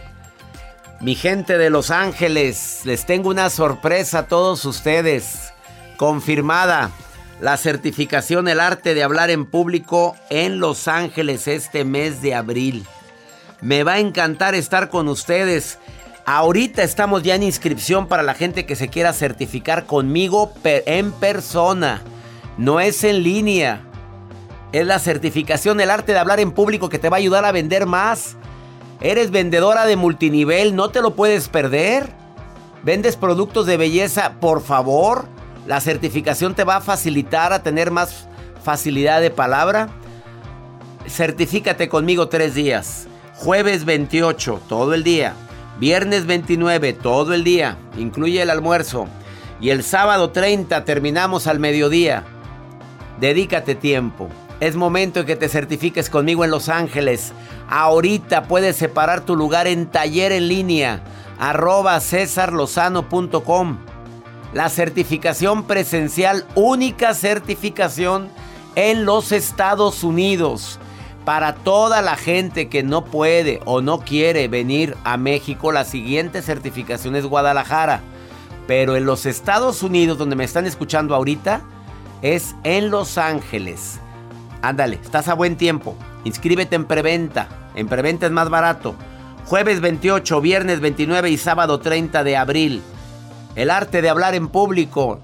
Mi 1.00 1.14
gente 1.14 1.58
de 1.58 1.70
Los 1.70 1.90
Ángeles, 1.90 2.82
les 2.84 3.04
tengo 3.04 3.28
una 3.28 3.50
sorpresa 3.50 4.20
a 4.20 4.26
todos 4.26 4.64
ustedes. 4.64 5.52
Confirmada 5.96 6.90
la 7.40 7.56
certificación 7.56 8.48
El 8.48 8.60
arte 8.60 8.94
de 8.94 9.02
hablar 9.02 9.30
en 9.30 9.44
público 9.44 10.16
en 10.30 10.60
Los 10.60 10.88
Ángeles 10.88 11.48
este 11.48 11.84
mes 11.84 12.22
de 12.22 12.34
abril. 12.34 12.86
Me 13.60 13.82
va 13.82 13.94
a 13.94 13.98
encantar 13.98 14.54
estar 14.54 14.88
con 14.88 15.08
ustedes. 15.08 15.78
Ahorita 16.26 16.82
estamos 16.82 17.22
ya 17.22 17.34
en 17.34 17.42
inscripción 17.42 18.08
para 18.08 18.22
la 18.22 18.34
gente 18.34 18.64
que 18.64 18.76
se 18.76 18.88
quiera 18.88 19.12
certificar 19.12 19.84
conmigo 19.84 20.52
en 20.64 21.12
persona. 21.12 22.02
No 22.58 22.80
es 22.80 23.02
en 23.04 23.22
línea. 23.22 23.82
Es 24.72 24.86
la 24.86 24.98
certificación 24.98 25.80
El 25.80 25.90
arte 25.90 26.12
de 26.12 26.18
hablar 26.18 26.40
en 26.40 26.52
público 26.52 26.88
que 26.88 26.98
te 26.98 27.08
va 27.08 27.16
a 27.16 27.18
ayudar 27.18 27.44
a 27.44 27.52
vender 27.52 27.86
más. 27.86 28.36
Eres 29.00 29.30
vendedora 29.30 29.86
de 29.86 29.96
multinivel, 29.96 30.74
no 30.74 30.90
te 30.90 31.00
lo 31.00 31.14
puedes 31.14 31.48
perder. 31.48 32.10
¿Vendes 32.82 33.16
productos 33.16 33.66
de 33.66 33.76
belleza? 33.76 34.34
Por 34.40 34.62
favor, 34.62 35.26
la 35.66 35.80
certificación 35.80 36.54
te 36.54 36.64
va 36.64 36.76
a 36.76 36.80
facilitar 36.80 37.52
a 37.52 37.62
tener 37.62 37.90
más 37.90 38.28
facilidad 38.62 39.20
de 39.20 39.30
palabra. 39.30 39.88
Certifícate 41.06 41.88
conmigo 41.88 42.28
tres 42.28 42.54
días. 42.54 43.06
Jueves 43.34 43.84
28, 43.84 44.60
todo 44.68 44.94
el 44.94 45.02
día. 45.02 45.34
Viernes 45.78 46.26
29, 46.26 46.92
todo 46.94 47.34
el 47.34 47.44
día. 47.44 47.76
Incluye 47.98 48.40
el 48.42 48.50
almuerzo. 48.50 49.06
Y 49.60 49.70
el 49.70 49.82
sábado 49.82 50.30
30 50.30 50.84
terminamos 50.84 51.46
al 51.46 51.58
mediodía. 51.58 52.24
Dedícate 53.20 53.74
tiempo. 53.74 54.28
Es 54.60 54.76
momento 54.76 55.20
de 55.20 55.26
que 55.26 55.36
te 55.36 55.48
certifiques 55.48 56.08
conmigo 56.08 56.44
en 56.44 56.50
Los 56.50 56.68
Ángeles. 56.68 57.32
Ahorita 57.68 58.44
puedes 58.44 58.76
separar 58.76 59.22
tu 59.22 59.36
lugar 59.36 59.66
en 59.66 59.86
taller 59.86 60.32
en 60.32 60.48
línea. 60.48 61.02
Arroba 61.38 61.98
cesarlozano.com. 62.00 63.78
La 64.52 64.68
certificación 64.68 65.64
presencial, 65.64 66.46
única 66.54 67.14
certificación 67.14 68.28
en 68.76 69.04
los 69.04 69.32
Estados 69.32 70.04
Unidos. 70.04 70.78
Para 71.24 71.54
toda 71.54 72.02
la 72.02 72.16
gente 72.16 72.68
que 72.68 72.82
no 72.82 73.04
puede 73.04 73.60
o 73.64 73.80
no 73.80 74.00
quiere 74.00 74.46
venir 74.46 74.96
a 75.04 75.16
México, 75.16 75.72
la 75.72 75.84
siguiente 75.84 76.42
certificación 76.42 77.16
es 77.16 77.24
Guadalajara. 77.24 78.02
Pero 78.66 78.96
en 78.96 79.06
los 79.06 79.26
Estados 79.26 79.82
Unidos, 79.82 80.18
donde 80.18 80.36
me 80.36 80.44
están 80.44 80.66
escuchando 80.66 81.14
ahorita, 81.14 81.62
es 82.24 82.56
en 82.64 82.90
Los 82.90 83.18
Ángeles. 83.18 84.00
Ándale, 84.62 84.98
estás 85.02 85.28
a 85.28 85.34
buen 85.34 85.56
tiempo. 85.56 85.94
Inscríbete 86.24 86.74
en 86.74 86.86
preventa. 86.86 87.48
En 87.74 87.86
preventa 87.86 88.24
es 88.24 88.32
más 88.32 88.48
barato. 88.48 88.94
Jueves 89.44 89.82
28, 89.82 90.40
viernes 90.40 90.80
29 90.80 91.28
y 91.28 91.36
sábado 91.36 91.80
30 91.80 92.24
de 92.24 92.36
abril. 92.38 92.82
El 93.56 93.68
arte 93.68 94.00
de 94.00 94.08
hablar 94.08 94.34
en 94.34 94.48
público. 94.48 95.20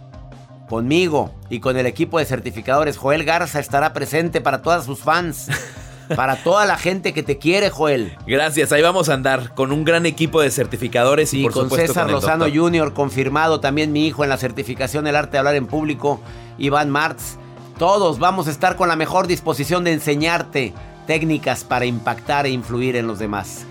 Conmigo 0.69 1.35
y 1.49 1.61
con 1.61 1.79
el 1.79 1.87
equipo 1.87 2.19
de 2.19 2.27
certificadores. 2.27 2.99
Joel 2.99 3.25
Garza 3.25 3.61
estará 3.61 3.95
presente 3.95 4.43
para 4.43 4.61
todas 4.61 4.85
sus 4.85 5.01
fans. 5.01 5.49
Para 6.17 6.37
toda 6.43 6.67
la 6.67 6.77
gente 6.77 7.13
que 7.13 7.23
te 7.23 7.39
quiere, 7.39 7.71
Joel. 7.71 8.17
Gracias, 8.27 8.73
ahí 8.73 8.83
vamos 8.83 9.09
a 9.09 9.15
andar 9.15 9.55
con 9.55 9.73
un 9.73 9.85
gran 9.85 10.07
equipo 10.07 10.41
de 10.41 10.51
certificadores 10.51 11.33
y, 11.35 11.41
Y 11.41 11.43
por 11.45 11.53
con 11.53 11.65
supuesto 11.65 11.89
César 11.89 12.05
con 12.05 12.11
el 12.11 12.15
Lozano 12.17 12.45
doctor. 12.47 12.63
Jr., 12.63 12.93
confirmado 12.93 13.61
también 13.61 13.93
mi 13.93 14.07
hijo 14.07 14.25
en 14.25 14.31
la 14.31 14.37
certificación 14.37 15.05
del 15.05 15.17
arte 15.17 15.33
de 15.33 15.39
hablar 15.39 15.55
en 15.55 15.67
público, 15.67 16.21
Iván 16.59 16.91
Martz. 16.91 17.37
Todos 17.79 18.19
vamos 18.19 18.47
a 18.47 18.51
estar 18.51 18.77
con 18.77 18.89
la 18.89 18.97
mejor 18.97 19.27
disposición 19.27 19.85
de 19.85 19.93
enseñarte 19.93 20.75
técnicas 21.07 21.65
para 21.65 21.87
impactar 21.87 22.47
e 22.47 22.51
influir 22.51 22.97
en 22.97 23.07
los 23.07 23.19
demás. 23.19 23.65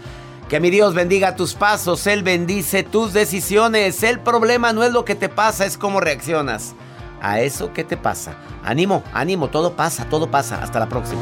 Que 0.49 0.59
mi 0.59 0.71
Dios 0.71 0.95
bendiga 0.95 1.35
tus 1.35 1.53
pasos, 1.53 2.07
Él 2.07 2.23
bendice 2.23 2.81
tus 2.81 3.13
decisiones. 3.13 4.01
El 4.01 4.19
problema 4.19 4.73
no 4.73 4.83
es 4.83 4.91
lo 4.91 5.05
que 5.05 5.13
te 5.13 5.29
pasa, 5.29 5.65
es 5.65 5.77
cómo 5.77 5.99
reaccionas 5.99 6.73
a 7.21 7.39
eso 7.39 7.71
que 7.71 7.83
te 7.83 7.97
pasa. 7.97 8.35
Ánimo, 8.63 9.03
ánimo, 9.13 9.49
todo 9.49 9.75
pasa, 9.75 10.05
todo 10.09 10.31
pasa. 10.31 10.61
Hasta 10.63 10.79
la 10.79 10.89
próxima. 10.89 11.21